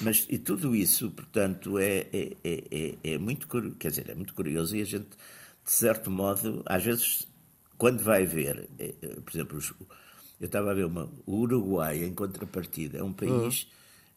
[0.00, 4.34] mas e tudo isso, portanto, é, é, é, é, muito curioso, quer dizer, é muito
[4.34, 7.28] curioso e a gente, de certo modo, às vezes,
[7.76, 9.60] quando vai ver, é, é, por exemplo,
[10.40, 13.68] eu estava a ver uma, o Uruguai, em contrapartida, é um país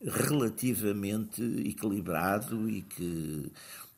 [0.01, 0.11] uhum.
[0.11, 3.51] relativamente equilibrado e que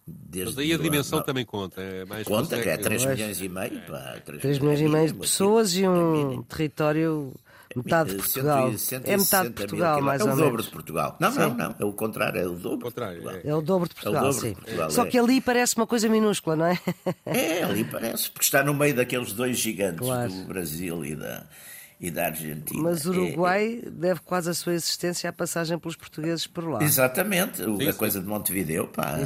[0.08, 1.82] Desde Mas aí a dimensão não, também conta.
[1.82, 3.82] É mais conta, que é 3 milhões e meio.
[3.88, 7.34] Pá, 3, 3 milhões e meio de pessoas e um território
[7.76, 8.72] Metade de Portugal.
[9.04, 10.42] é metade de Portugal, mais ou menos.
[10.42, 11.18] É o dobro de Portugal.
[11.20, 11.40] Não, sim.
[11.40, 11.76] não, não.
[11.80, 12.94] É o contrário, é o dobro.
[13.44, 13.56] É.
[13.56, 14.50] o dobro de Portugal, é sim.
[14.50, 15.08] De Portugal, Só é.
[15.08, 16.80] que ali parece uma coisa minúscula, não é?
[17.26, 20.32] É, ali parece, porque está no meio daqueles dois gigantes claro.
[20.32, 21.46] do Brasil e da,
[22.00, 22.82] e da Argentina.
[22.82, 26.68] Mas o é, Uruguai é, deve quase a sua existência à passagem pelos portugueses por
[26.68, 26.84] lá.
[26.84, 29.18] Exatamente, sim, a coisa de Montevideo, pá.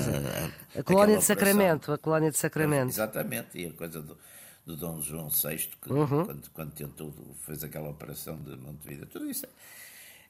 [0.75, 2.89] A, a colónia de Sacramento, a colónia de Sacramento.
[2.89, 4.17] Exatamente, e a coisa do
[4.65, 6.25] do Dom João VI, que, uhum.
[6.25, 7.13] quando, quando tentou,
[7.45, 9.07] fez aquela operação de Montevideo.
[9.07, 9.45] Tudo isso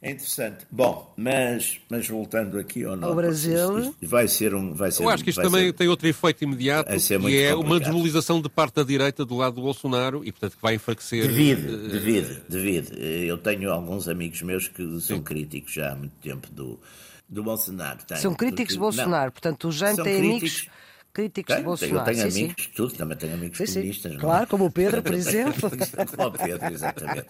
[0.02, 0.66] é interessante.
[0.72, 3.80] Bom, mas, mas voltando aqui ao, ao Brasil.
[3.80, 4.74] Isto, isto vai ser um.
[4.74, 7.60] Vai ser, Eu acho que isto também ser, tem outro efeito imediato, que é complicado.
[7.60, 11.28] uma desmobilização de parte da direita do lado do Bolsonaro e, portanto, que vai enfraquecer.
[11.28, 12.94] Devido, uh, devido, devido.
[12.98, 15.22] Eu tenho alguns amigos meus que são sim.
[15.22, 16.80] críticos já há muito tempo do,
[17.28, 18.00] do Bolsonaro.
[18.08, 20.80] Tenho, são críticos porque, do Bolsonaro, não, portanto, o Jaime tem críticos, amigos
[21.14, 22.00] críticos tenho, de Bolsonaro.
[22.00, 22.72] Eu tenho sim, amigos, sim.
[22.76, 24.12] tudo, também tenho amigos sim, comunistas.
[24.14, 24.20] Não?
[24.20, 25.72] Claro, como o Pedro, por exemplo.
[26.16, 27.28] como o Pedro, exatamente.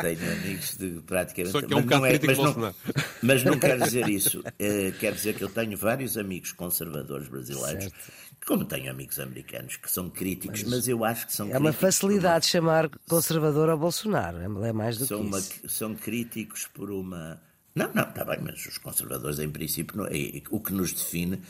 [0.00, 1.52] Tenho amigos de praticamente.
[1.52, 2.74] Só que é um bocado é, crítico mas, não,
[3.22, 4.40] mas não quer dizer isso.
[4.40, 7.84] Uh, quer dizer que eu tenho vários amigos conservadores brasileiros.
[7.84, 8.30] Certo.
[8.46, 11.72] Como tenho amigos americanos que são críticos, mas, mas eu acho que são É uma
[11.72, 12.50] facilidade uma...
[12.50, 15.68] chamar conservador ao Bolsonaro, é mais do são que uma, isso.
[15.68, 17.40] São críticos por uma.
[17.74, 21.40] Não, não, está bem, mas os conservadores, em princípio, não, é, o que nos define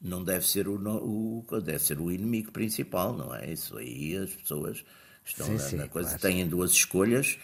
[0.00, 3.52] não deve ser o, o, deve ser o inimigo principal, não é?
[3.52, 4.84] Isso aí as pessoas
[5.24, 6.22] estão sim, na, sim, na, coisa, claro.
[6.22, 7.38] têm duas escolhas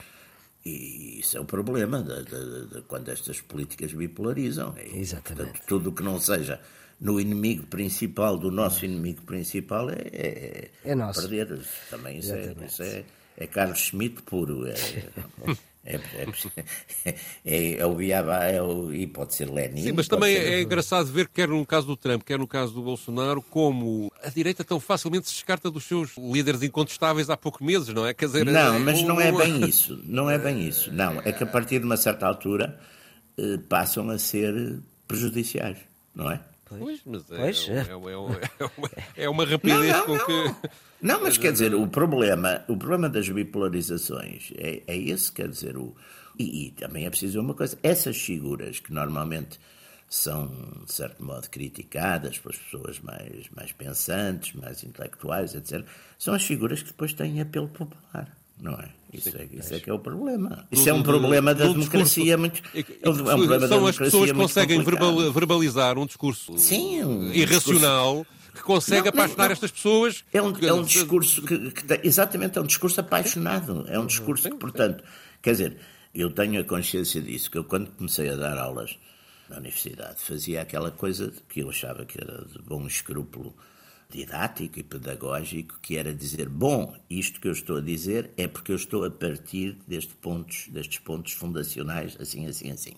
[0.64, 4.75] e isso é o problema de, de, de, quando estas políticas bipolarizam.
[4.79, 5.51] E, Exatamente.
[5.51, 6.61] Portanto, tudo o que não seja
[7.01, 11.29] no inimigo principal, do nosso inimigo principal, é, é, é nosso.
[11.29, 11.61] perder.
[11.90, 13.05] Também isso, é, isso é,
[13.37, 14.64] é Carlos Schmidt puro.
[15.87, 16.01] É,
[17.05, 19.85] É, é, é, o Biabá é o, e pode ser Lenin.
[19.85, 20.53] Sim, mas também ser...
[20.53, 24.29] é engraçado ver, quer no caso do Trump, quer no caso do Bolsonaro, como a
[24.29, 28.12] direita tão facilmente se descarta dos seus líderes incontestáveis há poucos meses, não é?
[28.12, 30.03] Quer dizer, não, é, mas não é bem isso.
[30.05, 30.92] Não é bem isso.
[30.92, 32.79] Não, é que a partir de uma certa altura
[33.38, 35.79] eh, passam a ser prejudiciais,
[36.14, 36.40] não é?
[36.68, 37.68] Pois, mas é, pois.
[37.68, 40.68] É, é, é, é, uma rapidez não, não, com que.
[41.00, 45.76] Não, mas quer dizer, o problema, o problema das bipolarizações é, é esse, quer dizer,
[45.76, 45.94] o,
[46.37, 49.61] e, e também é preciso uma coisa, essas figuras que normalmente
[50.09, 50.48] são,
[50.85, 55.87] de certo modo, criticadas pelas pessoas mais, mais pensantes, mais intelectuais, etc.,
[56.18, 58.88] são as figuras que depois têm apelo popular não é?
[59.12, 60.66] Isso, é, isso é que é o problema.
[60.71, 62.62] Isso é um problema da democracia muito.
[62.75, 64.83] É um problema são as pessoas que conseguem
[65.33, 68.27] verbalizar um discurso Sim, irracional.
[68.55, 69.53] Que consegue não, apaixonar não, não.
[69.53, 70.25] estas pessoas.
[70.33, 73.85] É um, é um discurso que, que, exatamente, é um discurso apaixonado.
[73.88, 75.05] É um discurso que, portanto,
[75.42, 75.77] quer dizer,
[76.14, 78.97] eu tenho a consciência disso, que eu quando comecei a dar aulas
[79.49, 83.55] na universidade fazia aquela coisa que eu achava que era de bom escrúpulo
[84.09, 88.73] didático e pedagógico, que era dizer, bom, isto que eu estou a dizer é porque
[88.73, 92.95] eu estou a partir destes pontos, destes pontos fundacionais, assim, assim, assim.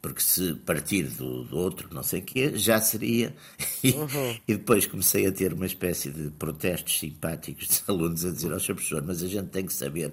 [0.00, 3.34] Porque se partir do, do outro, não sei o quê, já seria.
[3.80, 4.36] E, uhum.
[4.48, 8.58] e, depois comecei a ter uma espécie de protestos simpáticos de alunos a dizer ao
[8.58, 10.12] seu professor, mas a gente tem que saber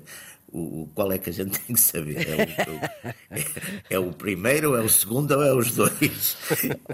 [0.52, 2.28] o, qual é que a gente tem que saber?
[2.28, 3.46] É o, é,
[3.92, 6.38] é o primeiro, é o segundo ou é os dois?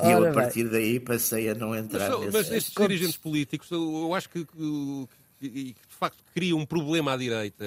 [0.04, 2.32] E eu, a partir daí, passei a não entrar mas, nesse...
[2.32, 5.08] Mas estes dirigentes políticos, eu acho que, que,
[5.40, 7.66] que, de facto criam um problema à direita,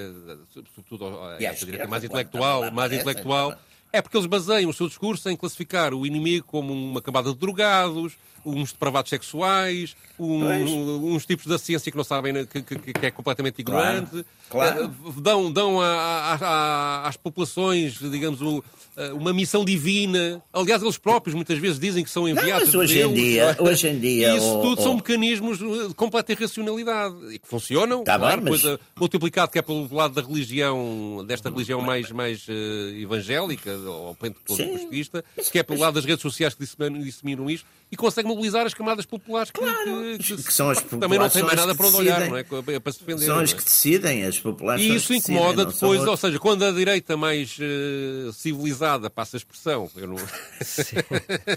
[0.73, 3.57] sobretudo à direita mais intelectual, mais intelectual,
[3.95, 7.37] é porque eles baseiam o seu discurso em classificar o inimigo como uma camada de
[7.37, 8.13] drogados,
[8.45, 13.05] uns depravados sexuais, um, uns tipos da ciência que não sabem, né, que, que, que
[13.05, 14.25] é completamente ignorante.
[14.49, 14.83] Claro, claro.
[14.85, 18.39] Eh, dão, dão a, a, a, às populações, digamos,
[18.97, 20.41] eh, uma missão divina.
[20.53, 23.87] Aliás, eles próprios muitas vezes dizem que são enviados não, hoje, Deus, em dia, hoje
[23.87, 24.37] em dia.
[24.37, 28.03] Isso tudo são mecanismos de completa irracionalidade e que funcionam.
[28.03, 28.61] Tá claro, bem, mas...
[28.61, 34.15] coisa multiplicado que é pelo lado da religião, desta religião mais, mais uh, evangélica, ou
[34.15, 38.65] pentecostista, que é pelo lado das redes sociais que disseminam, disseminam isto, e consegue mobilizar
[38.65, 41.75] as camadas populares que, claro, que, que, que são as também não têm mais nada
[41.75, 42.43] para onde olhar, não é?
[42.43, 43.25] Para se defender.
[43.25, 43.55] São as é?
[43.55, 44.83] que decidem, as populares.
[44.83, 49.39] E isso incomoda decidem, depois, ou seja, quando a direita mais uh, civilizada passa a
[49.39, 49.89] expressão.
[49.95, 50.17] Eu não...
[50.61, 50.95] Sim.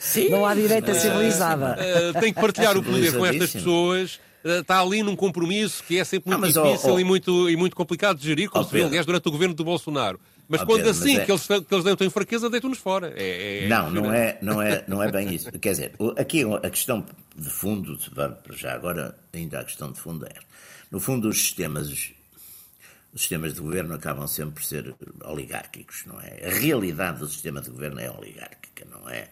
[0.00, 0.28] Sim.
[0.28, 1.76] não há direita civilizada.
[1.78, 6.04] Uh, tem que partilhar o poder com estas pessoas está ali num compromisso que é
[6.04, 8.68] sempre muito não, difícil oh, oh, e, muito, e muito complicado de gerir, como oh,
[8.68, 10.18] se viu, aliás, durante o governo do Bolsonaro.
[10.48, 11.24] Mas quando Pedro, assim mas é...
[11.26, 13.12] que, eles, que eles têm fraqueza, deitam-nos fora.
[13.14, 15.52] É, é, não, não é, não, é, não é bem isso.
[15.52, 17.04] Quer dizer, aqui a questão
[17.36, 17.98] de fundo,
[18.52, 20.32] já agora ainda a questão de fundo é,
[20.90, 21.88] no fundo os sistemas,
[23.12, 26.46] os sistemas de governo acabam sempre por ser oligárquicos, não é?
[26.46, 29.28] A realidade do sistema de governo é oligárquica, não é?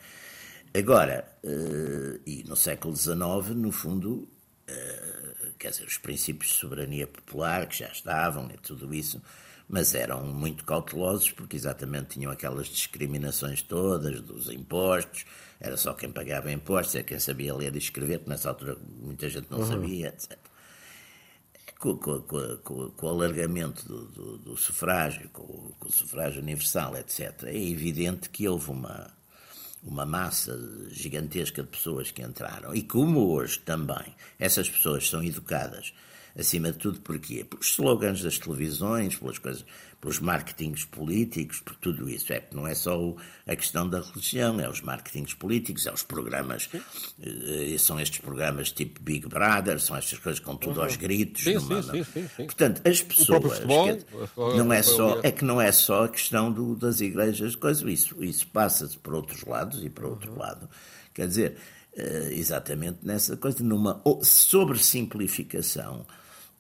[0.77, 3.17] Agora, uh, e no século XIX,
[3.55, 4.29] no fundo,
[4.69, 9.23] uh, quer dizer, os princípios de soberania popular que já estavam e tudo isso,
[9.69, 15.25] mas eram muito cautelosos porque exatamente tinham aquelas discriminações todas dos impostos,
[15.61, 19.29] era só quem pagava impostos, era quem sabia ler e escrever, que nessa altura muita
[19.29, 19.67] gente não uhum.
[19.67, 20.39] sabia, etc.
[21.79, 27.45] Com, com, com, com o alargamento do, do, do sufrágio, com, o sufrágio universal, etc.,
[27.45, 29.11] é evidente que houve uma,
[29.83, 30.59] uma massa
[30.91, 32.75] gigantesca de pessoas que entraram.
[32.75, 35.93] E como hoje também essas pessoas são educadas
[36.39, 37.45] acima de tudo porquê?
[37.45, 39.65] Pelos slogans das televisões, pelas coisas,
[40.01, 42.33] pelos marketings políticos, por tudo isso.
[42.33, 43.15] É não é só
[43.47, 46.69] a questão da religião, é os marketings políticos, é os programas,
[47.21, 51.43] eh, são estes programas tipo Big Brother, são estas coisas com tudo aos gritos.
[51.43, 53.55] Sim, numa, sim, sim, sim, Portanto, as pessoas.
[53.57, 57.57] Futebol, que, não é só, é que não é só a questão do, das igrejas,
[57.57, 60.39] coisa, isso, isso passa-se por outros lados e por outro uhum.
[60.39, 60.69] lado.
[61.15, 61.57] Quer dizer,
[61.97, 66.07] eh, exatamente nessa coisa, numa sobressimplificação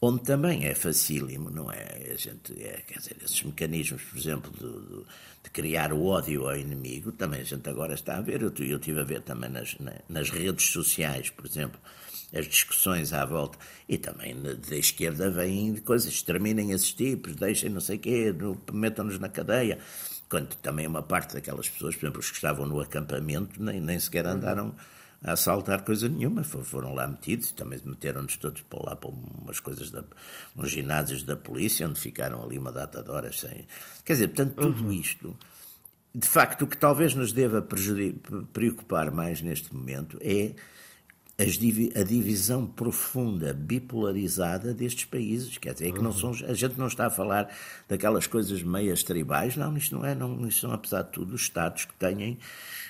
[0.00, 2.10] onde também é facílimo, não é?
[2.12, 5.04] A gente, é, quer dizer, esses mecanismos, por exemplo, de,
[5.42, 8.76] de, criar o ódio ao inimigo, também a gente agora está a ver, eu, eu
[8.76, 9.76] estive a ver também nas,
[10.08, 11.80] nas redes sociais, por exemplo,
[12.34, 13.56] as discussões à volta,
[13.88, 18.34] e também da esquerda vêm coisas, exterminem esses tipos, deixem não sei o quê,
[18.72, 19.78] metam-nos na cadeia,
[20.28, 23.98] quando também uma parte daquelas pessoas, por exemplo, os que estavam no acampamento, nem, nem
[23.98, 24.66] sequer andaram...
[24.66, 24.95] Uhum
[25.26, 29.58] a assaltar coisa nenhuma, foram lá metidos e também meteram-nos todos para lá para umas
[29.58, 30.04] coisas, da,
[30.56, 33.66] uns ginásios da polícia, onde ficaram ali uma data de horas sem.
[34.04, 34.92] Quer dizer, portanto, tudo uhum.
[34.92, 35.36] isto,
[36.14, 37.60] de facto, o que talvez nos deva
[38.52, 40.54] preocupar mais neste momento é
[41.38, 45.58] a divisão profunda, bipolarizada destes países.
[45.58, 47.52] Quer dizer, é que não são, a gente não está a falar
[47.88, 51.42] daquelas coisas meias tribais, não, isto não é, não, isto são, apesar de tudo, os
[51.42, 52.38] Estados que têm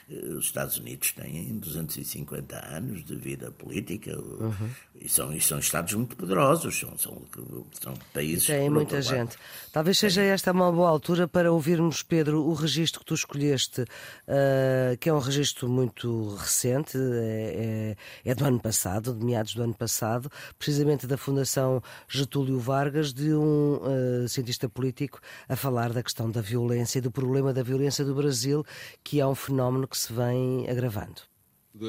[0.08, 4.70] os Estados Unidos têm 250 anos de vida política uhum.
[4.94, 7.22] e, são, e são Estados muito poderosos, são, são,
[7.80, 8.46] são países.
[8.46, 9.36] Tem muita gente.
[9.72, 14.96] Talvez seja esta uma boa altura para ouvirmos, Pedro, o registro que tu escolheste, uh,
[15.00, 19.62] que é um registro muito recente, é, é, é, do ano passado, de meados do
[19.62, 26.02] ano passado, precisamente da Fundação Getúlio Vargas, de um uh, cientista político a falar da
[26.02, 28.64] questão da violência e do problema da violência do Brasil,
[29.02, 31.22] que é um fenómeno que que se vem agravando.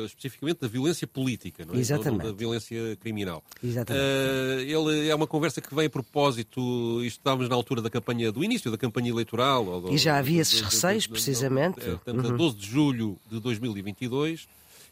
[0.05, 1.77] Especificamente da violência política, não é?
[1.77, 2.23] Exatamente.
[2.23, 3.41] Não da violência criminal.
[3.63, 4.03] Exatamente.
[4.03, 6.59] Uh, ele é uma conversa que vem a propósito,
[7.03, 9.65] isto estávamos na altura da campanha, do início da campanha eleitoral.
[9.65, 11.79] Ou, e já havia esses receios, precisamente.
[11.79, 12.33] É, portanto, uhum.
[12.33, 14.47] a 12 de julho de 2022,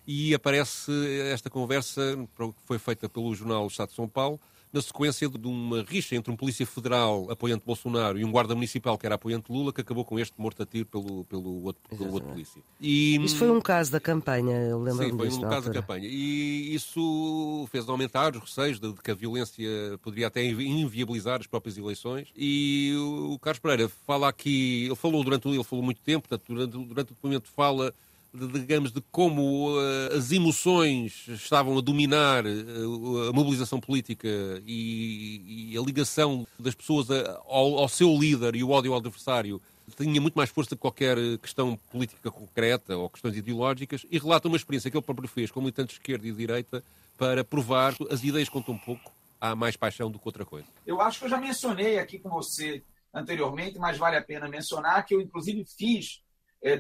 [0.08, 0.92] e aparece
[1.30, 4.40] esta conversa, que foi feita pelo jornal Estado de São Paulo,
[4.76, 8.98] na sequência de uma rixa entre um polícia federal apoiante Bolsonaro e um guarda municipal
[8.98, 12.12] que era apoiante Lula, que acabou com este morto a tiro pelo, pelo, outro, pelo
[12.12, 12.62] outro polícia.
[12.82, 16.06] E, isso foi um caso da campanha, eu lembro-me Sim, foi um caso da campanha.
[16.06, 19.66] E isso fez aumentar os receios de, de, que a violência
[20.02, 22.28] poderia até inviabilizar as próprias eleições.
[22.36, 26.72] E o Carlos Pereira fala aqui, ele falou durante ele falou muito tempo, portanto, durante,
[26.86, 27.94] durante o documento fala
[28.36, 34.28] de, digamos, de como uh, as emoções estavam a dominar uh, a mobilização política
[34.66, 39.00] e, e, a ligação das pessoas a, ao, ao, seu líder e o ódio ao
[39.00, 39.62] adversário
[39.96, 44.58] tinha muito mais força que qualquer questão política concreta ou questões ideológicas e relata uma
[44.58, 46.84] experiência que ele próprio fez com militantes de esquerda e de direita
[47.18, 50.68] para provar que as ideias contam um pouco, há mais paixão do que outra coisa.
[50.86, 52.84] Eu acho que eu já mencionei aqui com você
[53.14, 56.22] anteriormente, mas vale a pena mencionar que eu inclusive fiz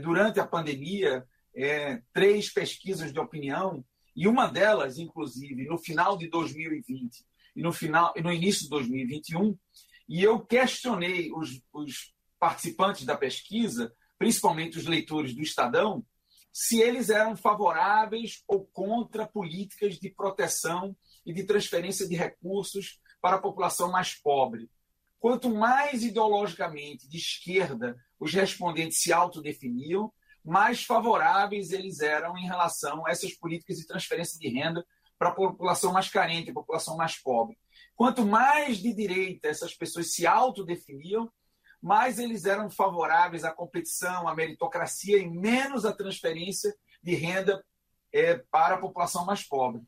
[0.01, 1.23] durante a pandemia
[1.55, 3.83] é, três pesquisas de opinião,
[4.15, 7.25] e uma delas, inclusive, no final de 2020
[7.55, 9.57] e no, final, no início de 2021,
[10.07, 16.05] e eu questionei os, os participantes da pesquisa, principalmente os leitores do Estadão,
[16.53, 20.95] se eles eram favoráveis ou contra políticas de proteção
[21.25, 24.69] e de transferência de recursos para a população mais pobre.
[25.19, 30.13] Quanto mais ideologicamente de esquerda os respondentes se autodefiniam,
[30.45, 34.85] mais favoráveis eles eram em relação a essas políticas de transferência de renda
[35.17, 37.57] para a população mais carente, a população mais pobre.
[37.95, 41.31] Quanto mais de direita essas pessoas se autodefiniam,
[41.81, 47.63] mais eles eram favoráveis à competição, à meritocracia e menos à transferência de renda
[48.11, 49.81] é, para a população mais pobre.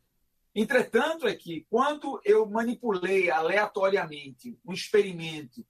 [0.56, 5.64] Entretanto, é que quando eu manipulei aleatoriamente um experimento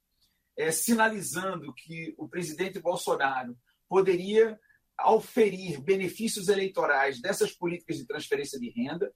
[0.56, 3.56] é, sinalizando que o presidente Bolsonaro
[3.88, 4.58] poderia
[4.98, 9.12] auferir benefícios eleitorais dessas políticas de transferência de renda.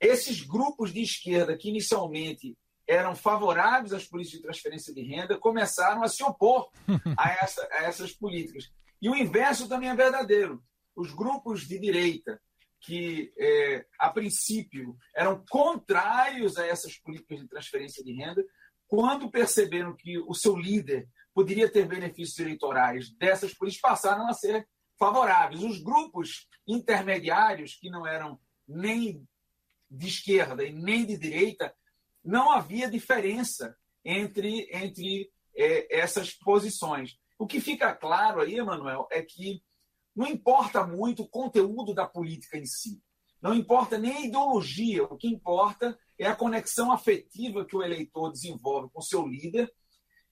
[0.00, 2.56] Esses grupos de esquerda, que inicialmente
[2.86, 6.70] eram favoráveis às políticas de transferência de renda, começaram a se opor
[7.16, 8.72] a, essa, a essas políticas.
[9.00, 10.62] E o inverso também é verdadeiro.
[10.96, 12.40] Os grupos de direita,
[12.80, 18.44] que é, a princípio eram contrários a essas políticas de transferência de renda,
[18.88, 24.66] quando perceberam que o seu líder poderia ter benefícios eleitorais dessas políticas, passaram a ser
[25.02, 25.64] favoráveis.
[25.64, 28.38] Os grupos intermediários, que não eram
[28.68, 29.26] nem
[29.90, 31.74] de esquerda e nem de direita,
[32.24, 37.18] não havia diferença entre, entre é, essas posições.
[37.36, 39.60] O que fica claro aí, Emanuel, é que
[40.14, 43.02] não importa muito o conteúdo da política em si.
[43.40, 45.02] Não importa nem a ideologia.
[45.02, 49.68] O que importa é a conexão afetiva que o eleitor desenvolve com seu líder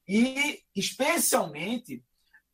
[0.07, 2.05] e, especialmente,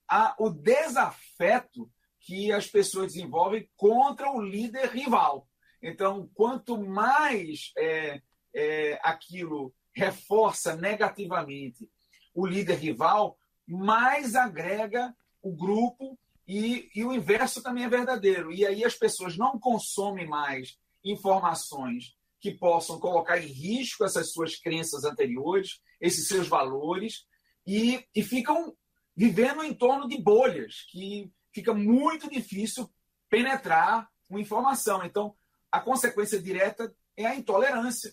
[0.09, 1.91] a, o desafeto
[2.27, 5.49] que as pessoas desenvolvem contra o líder rival.
[5.81, 8.21] Então, quanto mais é,
[8.53, 11.89] é, aquilo reforça negativamente
[12.35, 16.19] o líder rival, mais agrega o grupo
[16.49, 18.53] e, e, o inverso também é verdadeiro.
[18.53, 24.57] E aí as pessoas não consomem mais informações que possam colocar em risco essas suas
[24.57, 27.25] crenças anteriores, esses seus valores,
[27.65, 28.77] e, e ficam
[29.17, 32.91] vivendo em torno de bolhas que fica muito difícil
[33.31, 35.03] penetrar uma informação.
[35.03, 35.35] Então,
[35.73, 38.13] a consequência direta é a intolerância.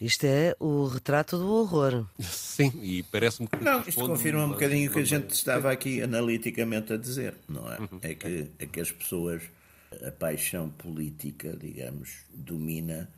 [0.00, 2.06] Isto é o retrato do horror.
[2.18, 3.62] Sim, e parece-me que.
[3.62, 7.70] Não, isto confirma um bocadinho o que a gente estava aqui analiticamente a dizer, não
[7.70, 7.78] é?
[7.78, 8.00] Uhum.
[8.00, 9.42] É, que, é que as pessoas,
[10.06, 13.10] a paixão política, digamos, domina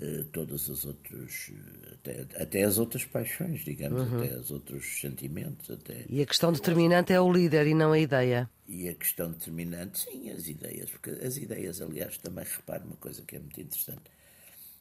[0.00, 1.50] uh, todos os outros,
[1.92, 4.22] até, até as outras paixões, digamos, uhum.
[4.22, 5.70] até os outros sentimentos.
[5.70, 6.04] Até...
[6.08, 8.48] E a questão determinante é o líder e não a ideia.
[8.66, 13.22] E a questão determinante, sim, as ideias, porque as ideias, aliás, também repare uma coisa
[13.22, 14.02] que é muito interessante.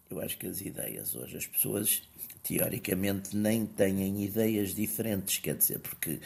[0.10, 2.04] Eu acho que as ideias hoje, as pessoas
[2.44, 6.20] teoricamente nem têm ideias diferentes, quer dizer, porque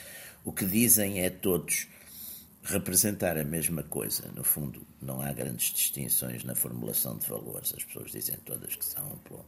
[0.44, 1.88] o que dizem é todos
[2.68, 4.30] representar a mesma coisa.
[4.36, 7.74] No fundo, não há grandes distinções na formulação de valores.
[7.76, 9.46] As pessoas dizem todas que são pela,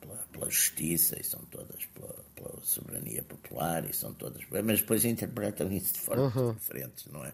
[0.00, 4.42] pela, pela justiça e são todas pela, pela, soberania popular e são todas.
[4.50, 6.52] Mas depois interpretam isso de formas uhum.
[6.54, 7.32] diferentes, não é?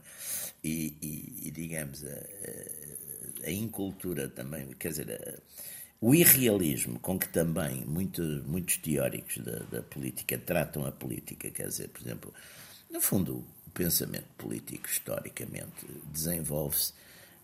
[0.62, 5.10] E, e, e digamos, a, a, a, incultura também, quer dizer.
[5.10, 5.64] A,
[6.00, 11.68] o irrealismo com que também muito, muitos teóricos da, da política tratam a política, quer
[11.68, 12.34] dizer, por exemplo,
[12.90, 13.42] no fundo,
[13.74, 16.92] pensamento político, historicamente, desenvolve-se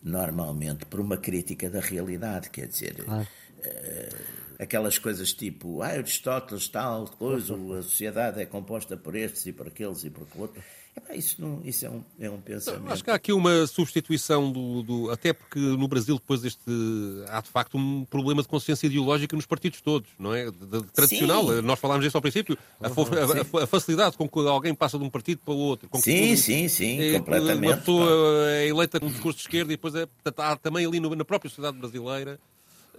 [0.02, 7.06] normalmente por uma crítica da realidade, quer dizer, uh, aquelas coisas tipo, ah, Aristóteles, tal
[7.08, 10.64] coisa, a sociedade é composta por estes e por aqueles e por outros.
[11.12, 12.92] Isso, não, isso é, um, é um pensamento.
[12.92, 16.62] Acho que há aqui uma substituição do, do, Até porque no Brasil, depois deste.
[17.28, 20.50] Há de facto um problema de consciência ideológica nos partidos todos, não é?
[20.50, 21.46] De, de, tradicional.
[21.46, 21.62] Sim.
[21.62, 22.56] Nós falámos disso ao princípio.
[22.80, 25.88] A, a, a, facilidade com que alguém passa de um partido para o outro.
[26.00, 27.66] sim, sim, sim, é, completamente.
[27.66, 31.00] Uma pessoa é eleita com um discurso de esquerda e depois é, há também ali
[31.00, 32.38] no, na própria sociedade brasileira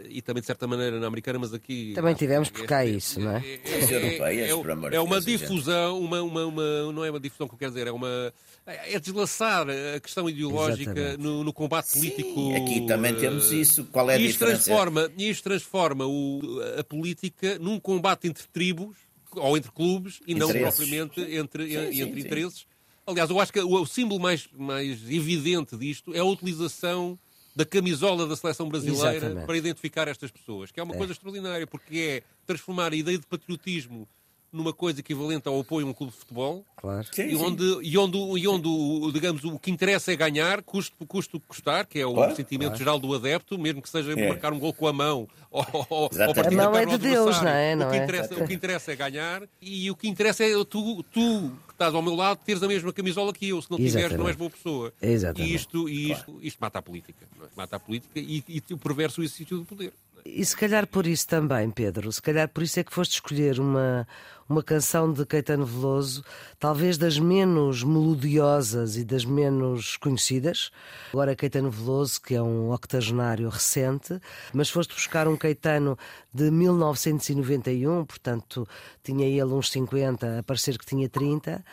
[0.07, 1.93] e também de certa maneira na americana, mas aqui.
[1.93, 3.43] Também tivemos por cá é, isso, não é?
[3.45, 4.49] É,
[4.93, 7.91] é, uma difusão, uma, uma, uma, não é uma difusão que eu quero dizer, é
[7.91, 8.33] uma.
[8.65, 12.33] É deslaçar a questão ideológica no, no, combate político.
[12.33, 13.85] Sim, aqui também temos isso.
[13.85, 14.65] Qual é a isto diferença?
[14.65, 16.41] Transforma, isto transforma o,
[16.77, 18.97] a política num combate entre tribos
[19.35, 20.61] ou entre clubes e interesses.
[20.61, 22.65] não propriamente entre, sim, entre sim, interesses.
[23.05, 27.17] Aliás, eu acho que o, o símbolo mais, mais evidente disto é a utilização
[27.55, 29.45] da camisola da seleção brasileira Exatamente.
[29.45, 30.97] para identificar estas pessoas, que é uma é.
[30.97, 34.07] coisa extraordinária, porque é transformar a ideia de patriotismo
[34.51, 36.65] numa coisa equivalente ao apoio a um clube de futebol.
[36.75, 37.07] Claro.
[37.11, 41.39] Sim, e, onde, e, onde, e onde, digamos, o que interessa é ganhar, custo custo
[41.39, 42.79] custar, que é o claro, sentimento claro.
[42.79, 44.29] geral do adepto, mesmo que seja é.
[44.29, 47.75] marcar um gol com a mão ou, ou, a mão é de Deus, não é?
[47.75, 48.03] Não o, que é?
[48.03, 51.93] interessa, o que interessa é ganhar e o que interessa é tu, tu que estás
[51.93, 53.61] ao meu lado teres a mesma camisola que eu.
[53.61, 54.93] Se não tiveres, não és boa pessoa.
[55.01, 55.51] Exatamente.
[55.51, 57.25] E isto, e isto, isto mata a política.
[57.41, 57.45] É?
[57.55, 59.93] Mata a política e, e o perverso exercício do poder.
[60.25, 63.59] E se calhar por isso também, Pedro, se calhar por isso é que foste escolher
[63.59, 64.07] uma,
[64.51, 66.23] uma canção de Caetano Veloso,
[66.59, 70.71] talvez das menos melodiosas e das menos conhecidas.
[71.13, 74.19] Agora Caetano Veloso, que é um octogenário recente,
[74.53, 75.97] mas foste buscar um Caetano
[76.33, 78.67] de 1991, portanto
[79.03, 81.63] tinha ele uns 50, a parecer que tinha 30.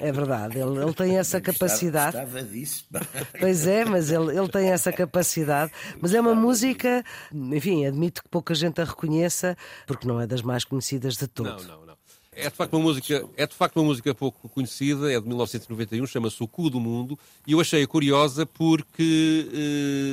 [0.00, 2.16] é verdade, ele, ele, tem essa capacidade.
[2.16, 2.86] Gostava disso.
[3.38, 5.70] Pois é, mas ele, ele tem essa capacidade.
[6.00, 9.56] Mas é uma música, enfim, admito que pouca gente a reconheça,
[9.86, 11.46] porque não é das mais conhecidas de todo.
[11.46, 11.94] Não, não, não.
[12.36, 16.06] É de, facto uma música, é de facto uma música pouco conhecida, é de 1991,
[16.06, 19.48] chama-se O Cu do Mundo, e eu achei-a curiosa porque,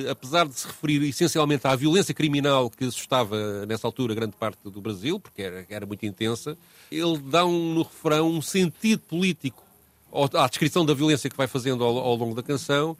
[0.05, 4.59] eh, apesar de se referir essencialmente à violência criminal que assustava nessa altura grande parte
[4.63, 6.55] do Brasil, porque era, era muito intensa,
[6.91, 9.63] ele dá um, no refrão um sentido político
[10.33, 12.95] à descrição da violência que vai fazendo ao, ao longo da canção,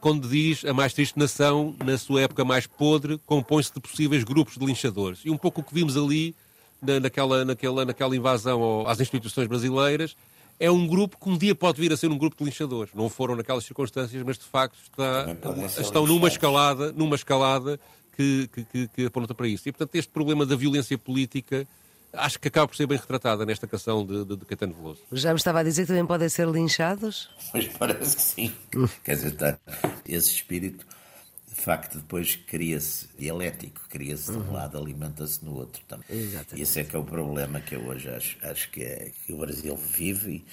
[0.00, 4.56] quando diz a mais triste nação, na sua época mais podre, compõe-se de possíveis grupos
[4.56, 5.20] de linchadores.
[5.24, 6.34] E um pouco o que vimos ali,
[6.80, 10.16] na, naquela, naquela, naquela invasão às instituições brasileiras,
[10.58, 12.94] é um grupo que um dia pode vir a ser um grupo de linchadores.
[12.94, 15.26] Não foram naquelas circunstâncias, mas de facto está,
[15.80, 17.78] estão numa escalada, numa escalada
[18.16, 19.68] que, que, que aponta para isso.
[19.68, 21.66] E portanto este problema da violência política
[22.12, 25.00] acho que acaba por ser bem retratada nesta canção de, de, de Caetano Veloso.
[25.12, 27.30] Já me estava a dizer que também podem ser linchados?
[27.50, 28.52] Pois parece que sim.
[29.02, 29.58] Quer dizer, tá,
[30.06, 30.86] esse espírito,
[31.48, 34.52] de facto, depois cria-se dialético, cria-se de um uhum.
[34.52, 36.06] lado, alimenta-se no outro também.
[36.10, 36.58] Exatamente.
[36.58, 39.32] E esse é que é o problema que eu hoje acho, acho que, é, que
[39.32, 40.44] o Brasil vive,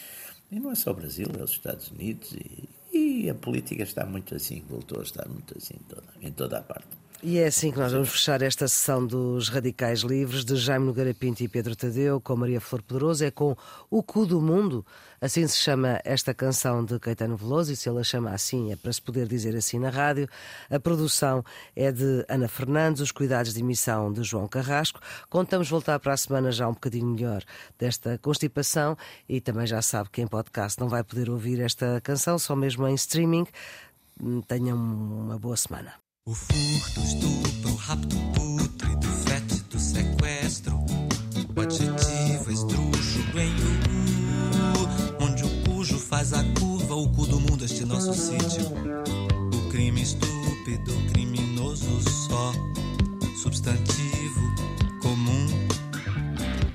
[0.51, 3.83] e, e não é só o Brasil, é os Estados Unidos, e, e a política
[3.83, 6.98] está muito assim, voltou a estar muito assim em toda, em toda a parte.
[7.21, 11.13] E é assim que nós vamos fechar esta sessão dos Radicais Livres de Jaime Nogueira
[11.13, 13.25] Pinto e Pedro Tadeu com Maria Flor Poderoso.
[13.25, 13.57] É com
[13.89, 14.85] O Cu do Mundo,
[15.19, 18.93] assim se chama esta canção de Caetano Veloso, e se ela chama assim é para
[18.93, 20.29] se poder dizer assim na rádio.
[20.69, 21.43] A produção
[21.75, 25.01] é de Ana Fernandes, os cuidados de emissão de João Carrasco.
[25.29, 27.43] Contamos voltar para a semana já um bocadinho melhor
[27.77, 28.97] desta constipação
[29.27, 32.87] e também já sabe que em podcast não vai poder ouvir esta canção, só mesmo
[32.87, 33.45] em streaming.
[34.47, 36.08] Tenham uma boa semana.
[36.29, 40.77] O furto, estupro, rapto, putrido, fétido, sequestro.
[41.55, 43.19] O adjetivo, estruxo,
[45.19, 48.63] Onde o cujo faz a curva, o cu do mundo, este nosso sítio.
[49.55, 52.53] O crime estúpido criminoso só,
[53.41, 54.55] substantivo
[55.01, 55.47] comum.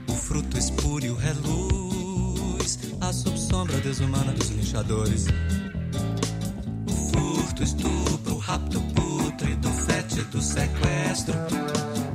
[0.08, 5.26] O fruto espúrio reluz, a subsombra desumana dos linchadores.
[6.88, 9.03] O furto, estupro, o rapto pútrido,
[10.04, 11.34] fétido, sequestro.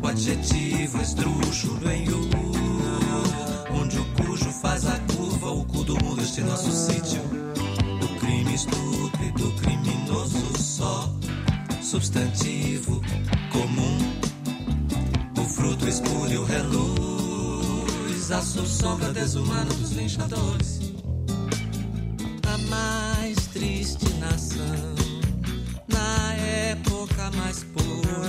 [0.01, 2.29] O adjetivo esdrúxulo em U,
[3.73, 7.21] onde o cujo faz a curva, o cu do mundo, este nosso sítio.
[8.01, 11.13] O crime estúpido, criminoso só,
[11.81, 13.01] substantivo
[13.51, 13.97] comum.
[15.37, 20.79] O fruto espúrio reluz, a subsombra desumana dos linchadores.
[22.47, 24.98] A mais triste nação,
[27.37, 28.28] mais podre,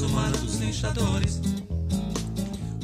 [0.00, 1.42] desumana dos linchadores.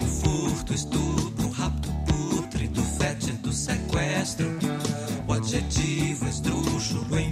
[0.02, 4.46] O furto, estupro, o rapto pútrido, fétido, sequestro.
[5.26, 7.30] O adjetivo esdrúxulo em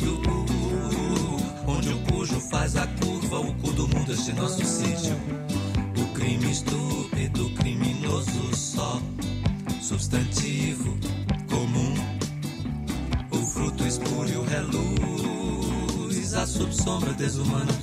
[1.66, 5.14] onde o cujo faz a curva, o cu do mundo, este nosso sítio.
[6.00, 9.02] O crime estúpido, criminoso só,
[9.82, 10.96] substantivo
[11.50, 11.94] comum.
[13.30, 17.73] O fruto espúrio reluz, a subsombra desumana